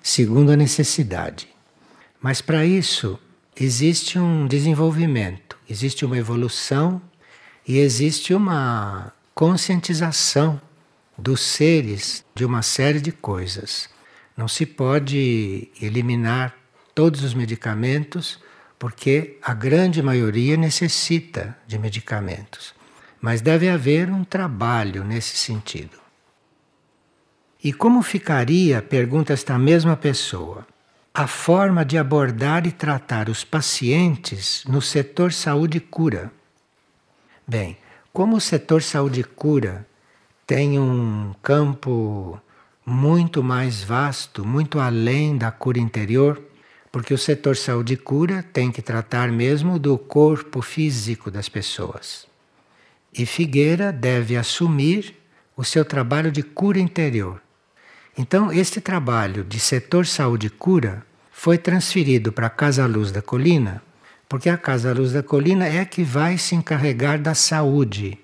segundo 0.00 0.52
a 0.52 0.56
necessidade. 0.56 1.48
Mas 2.22 2.40
para 2.40 2.64
isso 2.64 3.18
existe 3.58 4.20
um 4.20 4.46
desenvolvimento, 4.46 5.58
existe 5.68 6.04
uma 6.04 6.16
evolução 6.16 7.02
e 7.66 7.78
existe 7.78 8.32
uma 8.32 9.12
conscientização 9.34 10.60
dos 11.18 11.40
seres 11.40 12.24
de 12.32 12.44
uma 12.44 12.62
série 12.62 13.00
de 13.00 13.10
coisas. 13.10 13.90
Não 14.36 14.46
se 14.46 14.64
pode 14.64 15.68
eliminar 15.82 16.54
todos 16.94 17.24
os 17.24 17.34
medicamentos, 17.34 18.38
porque 18.78 19.38
a 19.42 19.52
grande 19.54 20.00
maioria 20.02 20.56
necessita 20.56 21.56
de 21.66 21.78
medicamentos. 21.78 22.79
Mas 23.20 23.40
deve 23.40 23.68
haver 23.68 24.10
um 24.10 24.24
trabalho 24.24 25.04
nesse 25.04 25.36
sentido. 25.36 25.98
E 27.62 27.72
como 27.72 28.00
ficaria, 28.00 28.80
pergunta 28.80 29.34
esta 29.34 29.58
mesma 29.58 29.94
pessoa, 29.94 30.66
a 31.12 31.26
forma 31.26 31.84
de 31.84 31.98
abordar 31.98 32.66
e 32.66 32.72
tratar 32.72 33.28
os 33.28 33.44
pacientes 33.44 34.64
no 34.66 34.80
setor 34.80 35.32
saúde 35.32 35.78
cura? 35.78 36.32
Bem, 37.46 37.76
como 38.12 38.36
o 38.36 38.40
setor 38.40 38.82
saúde 38.82 39.22
cura 39.22 39.86
tem 40.46 40.78
um 40.78 41.34
campo 41.42 42.40
muito 42.86 43.42
mais 43.42 43.84
vasto, 43.84 44.44
muito 44.44 44.80
além 44.80 45.36
da 45.36 45.50
cura 45.50 45.78
interior, 45.78 46.40
porque 46.90 47.12
o 47.12 47.18
setor 47.18 47.56
saúde 47.56 47.96
cura 47.96 48.42
tem 48.42 48.72
que 48.72 48.80
tratar 48.80 49.30
mesmo 49.30 49.78
do 49.78 49.98
corpo 49.98 50.62
físico 50.62 51.30
das 51.30 51.48
pessoas. 51.48 52.29
E 53.12 53.26
Figueira 53.26 53.92
deve 53.92 54.36
assumir 54.36 55.16
o 55.56 55.64
seu 55.64 55.84
trabalho 55.84 56.30
de 56.30 56.42
cura 56.42 56.78
interior. 56.78 57.40
Então, 58.16 58.52
este 58.52 58.80
trabalho 58.80 59.44
de 59.44 59.58
setor 59.58 60.06
saúde 60.06 60.46
e 60.46 60.50
cura 60.50 61.04
foi 61.30 61.58
transferido 61.58 62.32
para 62.32 62.46
a 62.46 62.50
Casa 62.50 62.86
Luz 62.86 63.10
da 63.10 63.22
Colina, 63.22 63.82
porque 64.28 64.48
a 64.48 64.56
Casa 64.56 64.92
Luz 64.92 65.12
da 65.12 65.22
Colina 65.22 65.66
é 65.66 65.84
que 65.84 66.02
vai 66.02 66.38
se 66.38 66.54
encarregar 66.54 67.20
da 67.20 67.34
saúde. 67.34 68.18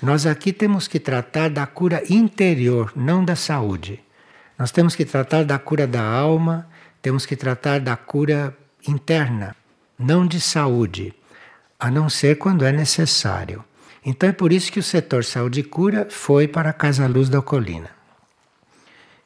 Nós 0.00 0.26
aqui 0.26 0.52
temos 0.52 0.88
que 0.88 0.98
tratar 0.98 1.50
da 1.50 1.66
cura 1.66 2.02
interior, 2.08 2.92
não 2.94 3.24
da 3.24 3.36
saúde. 3.36 4.02
Nós 4.58 4.70
temos 4.70 4.94
que 4.94 5.04
tratar 5.04 5.44
da 5.44 5.58
cura 5.58 5.86
da 5.86 6.02
alma, 6.02 6.68
temos 7.02 7.26
que 7.26 7.36
tratar 7.36 7.80
da 7.80 7.96
cura 7.96 8.56
interna, 8.86 9.54
não 9.98 10.26
de 10.26 10.40
saúde, 10.40 11.14
a 11.78 11.90
não 11.90 12.08
ser 12.08 12.36
quando 12.36 12.64
é 12.64 12.72
necessário. 12.72 13.64
Então 14.04 14.28
é 14.28 14.32
por 14.32 14.52
isso 14.52 14.70
que 14.70 14.78
o 14.78 14.82
setor 14.82 15.24
saúde 15.24 15.60
e 15.60 15.64
cura 15.64 16.06
foi 16.10 16.46
para 16.46 16.70
a 16.70 16.74
Casa 16.74 17.06
Luz 17.06 17.28
da 17.28 17.40
Colina. 17.40 17.90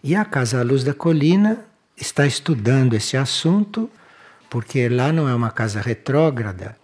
E 0.02 0.14
a 0.14 0.24
Casa 0.24 0.62
Luz 0.62 0.84
da 0.84 0.94
Colina 0.94 1.64
está 1.96 2.24
estudando 2.24 2.94
esse 2.94 3.16
assunto, 3.16 3.90
porque 4.48 4.88
lá 4.88 5.12
não 5.12 5.28
é 5.28 5.34
uma 5.34 5.50
casa 5.50 5.80
retrógrada. 5.80 6.76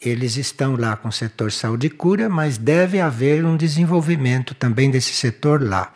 Eles 0.00 0.36
estão 0.36 0.76
lá 0.76 0.96
com 0.96 1.08
o 1.08 1.12
setor 1.12 1.50
saúde 1.50 1.88
e 1.88 1.90
cura, 1.90 2.28
mas 2.28 2.58
deve 2.58 3.00
haver 3.00 3.44
um 3.44 3.56
desenvolvimento 3.56 4.54
também 4.54 4.90
desse 4.90 5.12
setor 5.12 5.62
lá. 5.62 5.92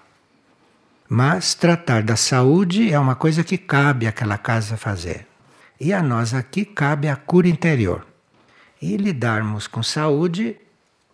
Mas 1.09 1.55
tratar 1.55 2.03
da 2.03 2.17
saúde 2.17 2.93
é 2.93 2.99
uma 2.99 3.15
coisa 3.15 3.45
que 3.45 3.57
cabe 3.57 4.09
àquela 4.09 4.37
casa 4.37 4.77
fazer. 4.77 5.27
E 5.81 5.93
a 5.93 6.03
nós 6.03 6.35
aqui 6.35 6.65
cabe 6.65 7.09
a 7.09 7.15
cura 7.15 7.47
interior. 7.47 8.05
E 8.83 8.97
lidarmos 8.97 9.69
com 9.69 9.83
saúde 9.83 10.57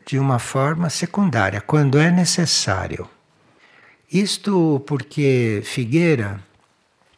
de 0.04 0.18
uma 0.18 0.38
forma 0.38 0.90
secundária, 0.90 1.60
quando 1.60 1.98
é 1.98 2.10
necessário. 2.10 3.08
Isto 4.12 4.82
porque 4.86 5.62
Figueira 5.64 6.40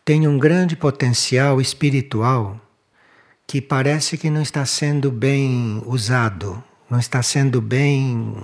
tem 0.05 0.29
um 0.29 0.39
grande 0.39 0.77
potencial 0.77 1.61
espiritual 1.61 2.61
que 3.47 3.61
parece 3.61 4.17
que 4.17 4.31
não 4.31 4.43
está 4.43 4.65
sendo 4.65 5.11
bem 5.11 5.83
usado, 5.87 6.63
não 6.89 6.99
está 6.99 7.23
sendo 7.23 7.61
bem 7.61 8.37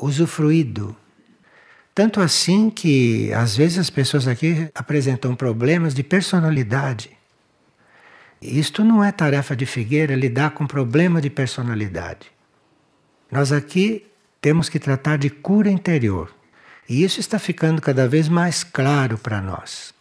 usufruído. 0.00 0.96
Tanto 1.94 2.20
assim 2.20 2.70
que 2.70 3.32
às 3.32 3.56
vezes 3.56 3.78
as 3.78 3.90
pessoas 3.90 4.26
aqui 4.26 4.68
apresentam 4.74 5.34
problemas 5.36 5.94
de 5.94 6.02
personalidade. 6.02 7.10
Isto 8.42 8.82
não 8.82 9.02
é 9.02 9.12
tarefa 9.12 9.54
de 9.54 9.64
Figueira 9.64 10.14
lidar 10.16 10.50
com 10.50 10.66
problema 10.66 11.20
de 11.20 11.30
personalidade. 11.30 12.33
Nós 13.34 13.50
aqui 13.50 14.06
temos 14.40 14.68
que 14.68 14.78
tratar 14.78 15.18
de 15.18 15.28
cura 15.28 15.68
interior. 15.68 16.32
E 16.88 17.02
isso 17.02 17.18
está 17.18 17.36
ficando 17.36 17.82
cada 17.82 18.06
vez 18.06 18.28
mais 18.28 18.62
claro 18.62 19.18
para 19.18 19.40
nós. 19.40 19.92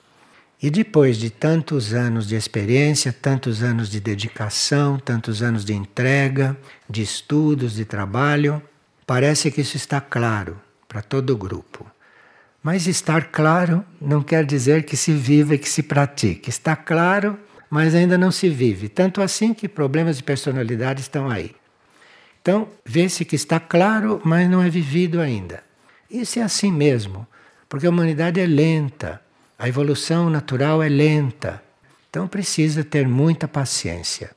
E 0.62 0.70
depois 0.70 1.18
de 1.18 1.32
tantos 1.32 1.96
anos 1.96 2.28
de 2.28 2.36
experiência, 2.36 3.12
tantos 3.12 3.64
anos 3.64 3.90
de 3.90 4.00
dedicação, 4.00 5.00
tantos 5.00 5.42
anos 5.42 5.66
de 5.66 5.74
entrega, 5.74 6.56
de 6.88 7.02
estudos, 7.02 7.74
de 7.74 7.86
trabalho, 7.86 8.62
parece 9.04 9.50
que 9.50 9.62
isso 9.62 9.78
está 9.78 10.00
claro 10.00 10.62
para 10.88 11.02
todo 11.02 11.32
o 11.32 11.38
grupo. 11.38 11.88
Mas 12.62 12.86
estar 12.86 13.32
claro 13.32 13.84
não 14.00 14.22
quer 14.22 14.46
dizer 14.46 14.84
que 14.84 14.96
se 14.96 15.12
vive 15.12 15.56
e 15.56 15.58
que 15.58 15.68
se 15.68 15.82
pratique. 15.82 16.52
Está 16.52 16.76
claro, 16.76 17.40
mas 17.68 17.96
ainda 17.96 18.16
não 18.16 18.30
se 18.30 18.48
vive. 18.48 18.90
Tanto 18.90 19.24
assim 19.24 19.56
que 19.56 19.68
problemas 19.68 20.18
de 20.18 20.24
personalidade 20.24 21.02
estão 21.02 21.32
aí. 21.32 21.56
Então, 22.44 22.68
vê-se 22.86 23.24
que 23.24 23.38
está 23.38 23.58
claro, 23.58 24.20
mas 24.22 24.50
não 24.50 24.62
é 24.62 24.70
vivido 24.70 25.22
ainda. 25.22 25.64
Isso 26.12 26.40
é 26.40 26.42
assim 26.42 26.74
mesmo, 26.74 27.26
porque 27.70 27.88
a 27.88 27.90
humanidade 27.90 28.38
é 28.38 28.46
lenta, 28.46 29.22
a 29.58 29.70
evolução 29.70 30.30
natural 30.30 30.84
é 30.84 30.90
lenta. 30.90 31.64
Então, 32.10 32.28
precisa 32.28 32.84
ter 32.84 33.08
muita 33.08 33.48
paciência. 33.48 34.32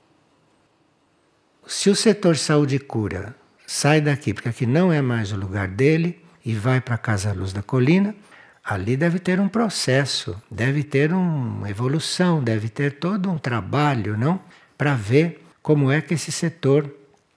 Se 1.67 1.91
o 1.91 1.97
setor 1.97 2.37
saúde 2.37 2.77
e 2.77 2.79
cura 2.79 3.35
sai 3.67 4.01
daqui, 4.01 4.33
porque 4.33 4.51
aqui 4.51 4.67
não 4.67 4.93
é 4.93 5.03
mais 5.03 5.33
o 5.33 5.37
lugar 5.37 5.67
dele, 5.67 6.25
e 6.45 6.55
vai 6.55 6.81
para 6.81 6.95
a 6.95 6.99
Casa 6.99 7.33
Luz 7.33 7.53
da 7.53 7.61
Colina, 7.61 8.15
ali 8.63 8.97
deve 8.97 9.19
ter 9.19 9.41
um 9.41 9.49
processo, 9.49 10.41
deve 10.49 10.85
ter 10.85 11.13
uma 11.13 11.69
evolução, 11.69 12.41
deve 12.41 12.69
ter 12.69 13.01
todo 13.01 13.29
um 13.29 13.37
trabalho, 13.37 14.17
não? 14.17 14.39
Para 14.79 14.95
ver 14.95 15.45
como 15.61 15.91
é 15.91 16.01
que 16.01 16.15
esse 16.15 16.31
setor 16.31 16.89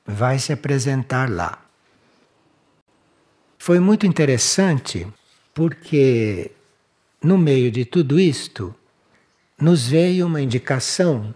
vai 0.10 0.40
se 0.40 0.52
apresentar 0.52 1.30
lá. 1.30 1.64
Foi 3.60 3.80
muito 3.80 4.08
interessante 4.08 5.06
porque, 5.54 6.52
no 7.22 7.38
meio 7.38 7.72
de 7.72 7.86
tudo 7.86 8.20
isto, 8.20 8.74
nos 9.60 9.88
veio 9.88 10.26
uma 10.26 10.42
indicação 10.42 11.34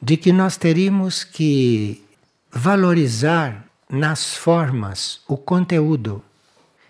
de 0.00 0.16
que 0.16 0.32
nós 0.32 0.56
teríamos 0.56 1.22
que 1.22 2.02
valorizar 2.50 3.64
nas 3.88 4.34
formas 4.34 5.20
o 5.28 5.36
conteúdo 5.36 6.22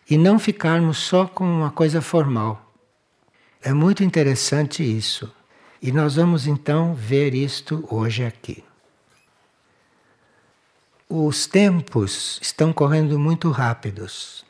e 0.08 0.16
não 0.16 0.38
ficarmos 0.38 0.96
só 0.98 1.26
com 1.26 1.44
uma 1.44 1.70
coisa 1.70 2.00
formal. 2.00 2.72
É 3.60 3.72
muito 3.72 4.02
interessante 4.02 4.82
isso. 4.82 5.30
E 5.80 5.90
nós 5.90 6.14
vamos 6.14 6.46
então 6.46 6.94
ver 6.94 7.34
isto 7.34 7.84
hoje 7.90 8.24
aqui. 8.24 8.64
Os 11.14 11.46
tempos 11.46 12.38
estão 12.40 12.72
correndo 12.72 13.18
muito 13.18 13.50
rápidos. 13.50 14.46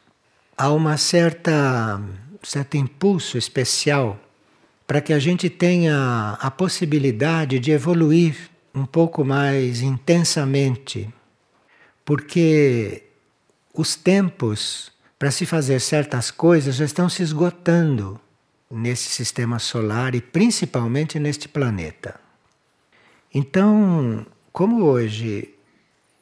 Há 0.56 0.70
uma 0.70 0.96
certa 0.96 2.00
certo 2.40 2.76
impulso 2.76 3.36
especial 3.36 4.16
para 4.86 5.00
que 5.00 5.12
a 5.12 5.18
gente 5.18 5.50
tenha 5.50 6.38
a 6.40 6.52
possibilidade 6.52 7.58
de 7.58 7.72
evoluir 7.72 8.48
um 8.72 8.86
pouco 8.86 9.24
mais 9.24 9.82
intensamente, 9.82 11.12
porque 12.04 13.06
os 13.74 13.96
tempos 13.96 14.92
para 15.18 15.32
se 15.32 15.44
fazer 15.44 15.80
certas 15.80 16.30
coisas 16.30 16.76
já 16.76 16.84
estão 16.84 17.08
se 17.08 17.24
esgotando 17.24 18.20
nesse 18.70 19.08
sistema 19.08 19.58
solar 19.58 20.14
e 20.14 20.20
principalmente 20.20 21.18
neste 21.18 21.48
planeta. 21.48 22.20
Então, 23.34 24.24
como 24.52 24.84
hoje 24.84 25.51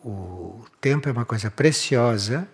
o 0.05 0.65
tempo 0.81 1.09
é 1.09 1.13
uma 1.13 1.25
coisa 1.25 1.51
preciosa 1.51 2.49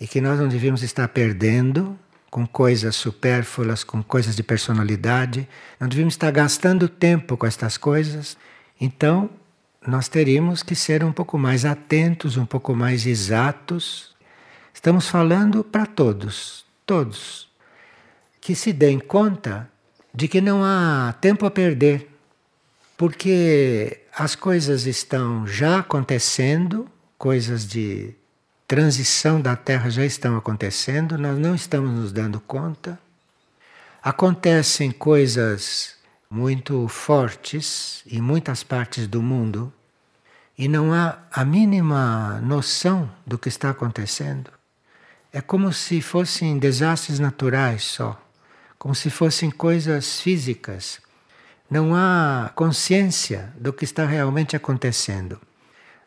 e 0.00 0.06
que 0.06 0.20
nós 0.20 0.38
não 0.38 0.48
devíamos 0.48 0.82
estar 0.82 1.08
perdendo 1.08 1.98
com 2.30 2.46
coisas 2.46 2.96
supérfluas, 2.96 3.84
com 3.84 4.02
coisas 4.02 4.34
de 4.34 4.42
personalidade, 4.42 5.48
não 5.78 5.88
devíamos 5.88 6.14
estar 6.14 6.30
gastando 6.30 6.88
tempo 6.88 7.36
com 7.36 7.46
estas 7.46 7.76
coisas. 7.76 8.36
Então, 8.80 9.30
nós 9.86 10.08
teríamos 10.08 10.62
que 10.62 10.74
ser 10.74 11.04
um 11.04 11.12
pouco 11.12 11.38
mais 11.38 11.64
atentos, 11.64 12.36
um 12.36 12.46
pouco 12.46 12.74
mais 12.74 13.06
exatos. 13.06 14.16
Estamos 14.72 15.08
falando 15.08 15.62
para 15.62 15.86
todos, 15.86 16.64
todos, 16.84 17.48
que 18.40 18.54
se 18.54 18.72
deem 18.72 18.98
conta 18.98 19.70
de 20.12 20.26
que 20.26 20.40
não 20.40 20.64
há 20.64 21.14
tempo 21.20 21.46
a 21.46 21.50
perder, 21.50 22.08
porque 22.96 24.03
as 24.16 24.36
coisas 24.36 24.86
estão 24.86 25.44
já 25.44 25.80
acontecendo, 25.80 26.88
coisas 27.18 27.66
de 27.66 28.14
transição 28.66 29.40
da 29.40 29.56
Terra 29.56 29.90
já 29.90 30.04
estão 30.04 30.36
acontecendo, 30.36 31.18
nós 31.18 31.36
não 31.36 31.54
estamos 31.54 31.90
nos 31.90 32.12
dando 32.12 32.38
conta. 32.38 32.98
Acontecem 34.00 34.92
coisas 34.92 35.96
muito 36.30 36.86
fortes 36.86 38.02
em 38.06 38.20
muitas 38.20 38.62
partes 38.62 39.08
do 39.08 39.20
mundo 39.20 39.72
e 40.56 40.68
não 40.68 40.92
há 40.92 41.18
a 41.32 41.44
mínima 41.44 42.40
noção 42.40 43.10
do 43.26 43.36
que 43.36 43.48
está 43.48 43.70
acontecendo. 43.70 44.50
É 45.32 45.40
como 45.40 45.72
se 45.72 46.00
fossem 46.00 46.56
desastres 46.56 47.18
naturais 47.18 47.82
só, 47.82 48.20
como 48.78 48.94
se 48.94 49.10
fossem 49.10 49.50
coisas 49.50 50.20
físicas. 50.20 51.00
Não 51.74 51.92
há 51.92 52.52
consciência 52.54 53.52
do 53.58 53.72
que 53.72 53.84
está 53.84 54.06
realmente 54.06 54.54
acontecendo, 54.54 55.40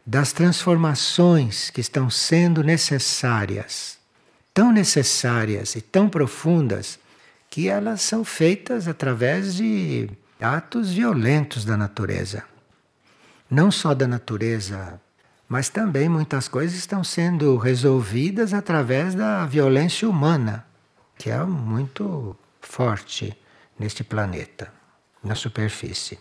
das 0.06 0.32
transformações 0.32 1.70
que 1.70 1.82
estão 1.82 2.10
sendo 2.10 2.64
necessárias, 2.64 3.98
tão 4.54 4.72
necessárias 4.72 5.76
e 5.76 5.82
tão 5.82 6.08
profundas, 6.08 6.98
que 7.50 7.68
elas 7.68 8.02
são 8.02 8.24
feitas 8.24 8.88
através 8.88 9.56
de 9.56 10.10
atos 10.40 10.94
violentos 10.94 11.66
da 11.66 11.76
natureza. 11.76 12.46
Não 13.52 13.70
só 13.70 13.94
da 13.94 14.08
natureza, 14.08 15.02
mas 15.50 15.68
também 15.68 16.08
muitas 16.08 16.48
coisas 16.48 16.78
estão 16.78 17.04
sendo 17.04 17.58
resolvidas 17.58 18.54
através 18.54 19.14
da 19.14 19.46
violência 19.46 20.08
humana, 20.08 20.66
que 21.18 21.30
é 21.30 21.44
muito 21.44 22.38
forte 22.62 23.38
neste 23.78 24.02
planeta, 24.02 24.77
na 25.28 25.36
superfície. 25.36 26.18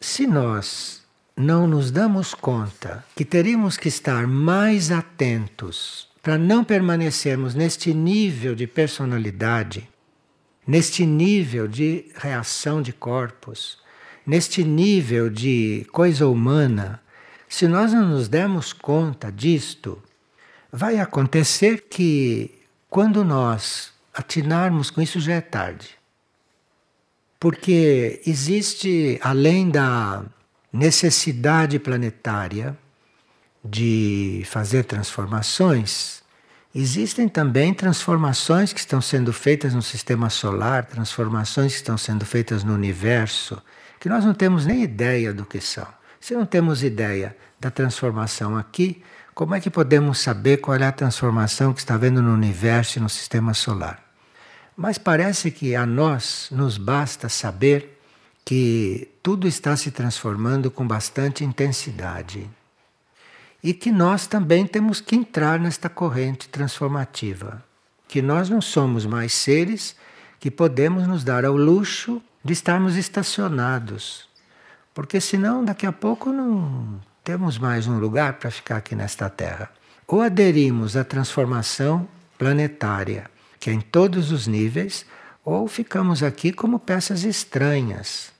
Se 0.00 0.26
nós 0.26 1.02
não 1.36 1.66
nos 1.66 1.90
damos 1.90 2.34
conta 2.34 3.04
que 3.16 3.24
teríamos 3.24 3.76
que 3.76 3.88
estar 3.88 4.26
mais 4.26 4.90
atentos 4.90 6.08
para 6.22 6.38
não 6.38 6.62
permanecermos 6.62 7.54
neste 7.54 7.94
nível 7.94 8.54
de 8.54 8.66
personalidade, 8.66 9.88
neste 10.66 11.06
nível 11.06 11.66
de 11.66 12.12
reação 12.14 12.82
de 12.82 12.92
corpos, 12.92 13.78
neste 14.26 14.62
nível 14.62 15.30
de 15.30 15.86
coisa 15.90 16.28
humana, 16.28 17.00
se 17.48 17.66
nós 17.66 17.92
não 17.92 18.06
nos 18.06 18.28
dermos 18.28 18.72
conta 18.72 19.32
disto, 19.32 20.02
vai 20.70 20.98
acontecer 20.98 21.86
que 21.88 22.60
quando 22.90 23.24
nós 23.24 23.92
atinarmos 24.12 24.90
com 24.90 25.00
isso 25.00 25.18
já 25.18 25.34
é 25.34 25.40
tarde. 25.40 25.97
Porque 27.38 28.20
existe, 28.26 29.18
além 29.22 29.70
da 29.70 30.24
necessidade 30.72 31.78
planetária 31.78 32.76
de 33.64 34.42
fazer 34.46 34.84
transformações, 34.84 36.22
existem 36.74 37.28
também 37.28 37.72
transformações 37.72 38.72
que 38.72 38.80
estão 38.80 39.00
sendo 39.00 39.32
feitas 39.32 39.72
no 39.72 39.82
sistema 39.82 40.30
solar, 40.30 40.86
transformações 40.86 41.72
que 41.72 41.78
estão 41.78 41.96
sendo 41.96 42.26
feitas 42.26 42.64
no 42.64 42.74
universo, 42.74 43.62
que 44.00 44.08
nós 44.08 44.24
não 44.24 44.34
temos 44.34 44.66
nem 44.66 44.82
ideia 44.82 45.32
do 45.32 45.44
que 45.44 45.60
são. 45.60 45.86
Se 46.20 46.34
não 46.34 46.44
temos 46.44 46.82
ideia 46.82 47.36
da 47.60 47.70
transformação 47.70 48.56
aqui, 48.56 49.02
como 49.34 49.54
é 49.54 49.60
que 49.60 49.70
podemos 49.70 50.18
saber 50.18 50.56
qual 50.56 50.76
é 50.76 50.86
a 50.86 50.92
transformação 50.92 51.72
que 51.72 51.80
está 51.80 51.94
havendo 51.94 52.20
no 52.20 52.32
universo 52.32 52.98
e 52.98 53.02
no 53.02 53.08
sistema 53.08 53.54
solar? 53.54 54.07
Mas 54.80 54.96
parece 54.96 55.50
que 55.50 55.74
a 55.74 55.84
nós 55.84 56.50
nos 56.52 56.78
basta 56.78 57.28
saber 57.28 58.00
que 58.44 59.10
tudo 59.20 59.48
está 59.48 59.76
se 59.76 59.90
transformando 59.90 60.70
com 60.70 60.86
bastante 60.86 61.42
intensidade. 61.42 62.48
E 63.60 63.74
que 63.74 63.90
nós 63.90 64.28
também 64.28 64.68
temos 64.68 65.00
que 65.00 65.16
entrar 65.16 65.58
nesta 65.58 65.88
corrente 65.88 66.48
transformativa. 66.48 67.60
Que 68.06 68.22
nós 68.22 68.48
não 68.48 68.60
somos 68.60 69.04
mais 69.04 69.32
seres 69.32 69.96
que 70.38 70.48
podemos 70.48 71.08
nos 71.08 71.24
dar 71.24 71.44
ao 71.44 71.56
luxo 71.56 72.22
de 72.44 72.52
estarmos 72.52 72.94
estacionados. 72.94 74.28
Porque 74.94 75.20
senão 75.20 75.64
daqui 75.64 75.86
a 75.86 75.92
pouco 75.92 76.30
não 76.30 77.00
temos 77.24 77.58
mais 77.58 77.88
um 77.88 77.98
lugar 77.98 78.34
para 78.34 78.48
ficar 78.48 78.76
aqui 78.76 78.94
nesta 78.94 79.28
Terra. 79.28 79.72
Ou 80.06 80.22
aderimos 80.22 80.96
à 80.96 81.02
transformação 81.02 82.06
planetária, 82.38 83.28
que 83.58 83.70
é 83.70 83.72
em 83.72 83.80
todos 83.80 84.30
os 84.30 84.46
níveis, 84.46 85.04
ou 85.44 85.66
ficamos 85.66 86.22
aqui 86.22 86.52
como 86.52 86.78
peças 86.78 87.24
estranhas. 87.24 88.32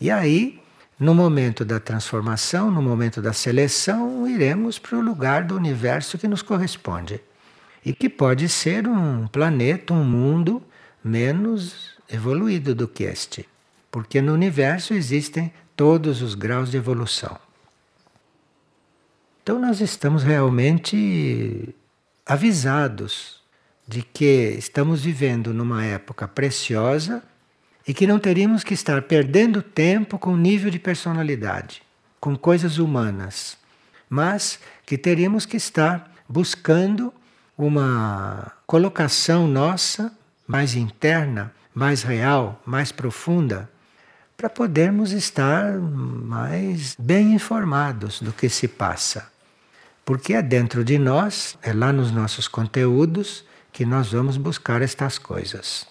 E 0.00 0.10
aí, 0.10 0.60
no 0.98 1.14
momento 1.14 1.64
da 1.64 1.80
transformação, 1.80 2.70
no 2.70 2.82
momento 2.82 3.22
da 3.22 3.32
seleção, 3.32 4.28
iremos 4.28 4.78
para 4.78 4.98
o 4.98 5.00
lugar 5.00 5.44
do 5.44 5.56
universo 5.56 6.18
que 6.18 6.28
nos 6.28 6.42
corresponde. 6.42 7.20
E 7.84 7.94
que 7.94 8.08
pode 8.08 8.48
ser 8.48 8.86
um 8.86 9.26
planeta, 9.26 9.94
um 9.94 10.04
mundo 10.04 10.62
menos 11.02 11.98
evoluído 12.12 12.74
do 12.74 12.86
que 12.86 13.04
este, 13.04 13.48
porque 13.90 14.20
no 14.20 14.34
universo 14.34 14.92
existem 14.92 15.52
todos 15.74 16.20
os 16.20 16.34
graus 16.34 16.70
de 16.70 16.76
evolução. 16.76 17.38
Então 19.42 19.58
nós 19.58 19.80
estamos 19.80 20.22
realmente 20.22 21.74
avisados 22.26 23.39
de 23.90 24.02
que 24.02 24.54
estamos 24.56 25.02
vivendo 25.02 25.52
numa 25.52 25.84
época 25.84 26.28
preciosa 26.28 27.22
e 27.84 27.92
que 27.92 28.06
não 28.06 28.20
teríamos 28.20 28.62
que 28.62 28.72
estar 28.72 29.02
perdendo 29.02 29.62
tempo 29.62 30.16
com 30.16 30.36
nível 30.36 30.70
de 30.70 30.78
personalidade, 30.78 31.82
com 32.20 32.36
coisas 32.36 32.78
humanas, 32.78 33.58
mas 34.08 34.60
que 34.86 34.96
teríamos 34.96 35.44
que 35.44 35.56
estar 35.56 36.14
buscando 36.28 37.12
uma 37.58 38.52
colocação 38.64 39.48
nossa 39.48 40.16
mais 40.46 40.76
interna 40.76 41.52
mais 41.74 42.02
real, 42.02 42.60
mais 42.66 42.92
profunda, 42.92 43.70
para 44.36 44.48
podermos 44.48 45.12
estar 45.12 45.72
mais 45.78 46.96
bem 46.98 47.34
informados 47.34 48.20
do 48.20 48.32
que 48.32 48.48
se 48.48 48.66
passa. 48.66 49.30
Porque 50.04 50.34
é 50.34 50.42
dentro 50.42 50.84
de 50.84 50.98
nós, 50.98 51.56
é 51.62 51.72
lá 51.72 51.92
nos 51.92 52.10
nossos 52.10 52.48
conteúdos, 52.48 53.44
que 53.80 53.86
nós 53.86 54.12
vamos 54.12 54.36
buscar 54.36 54.82
estas 54.82 55.18
coisas. 55.18 55.86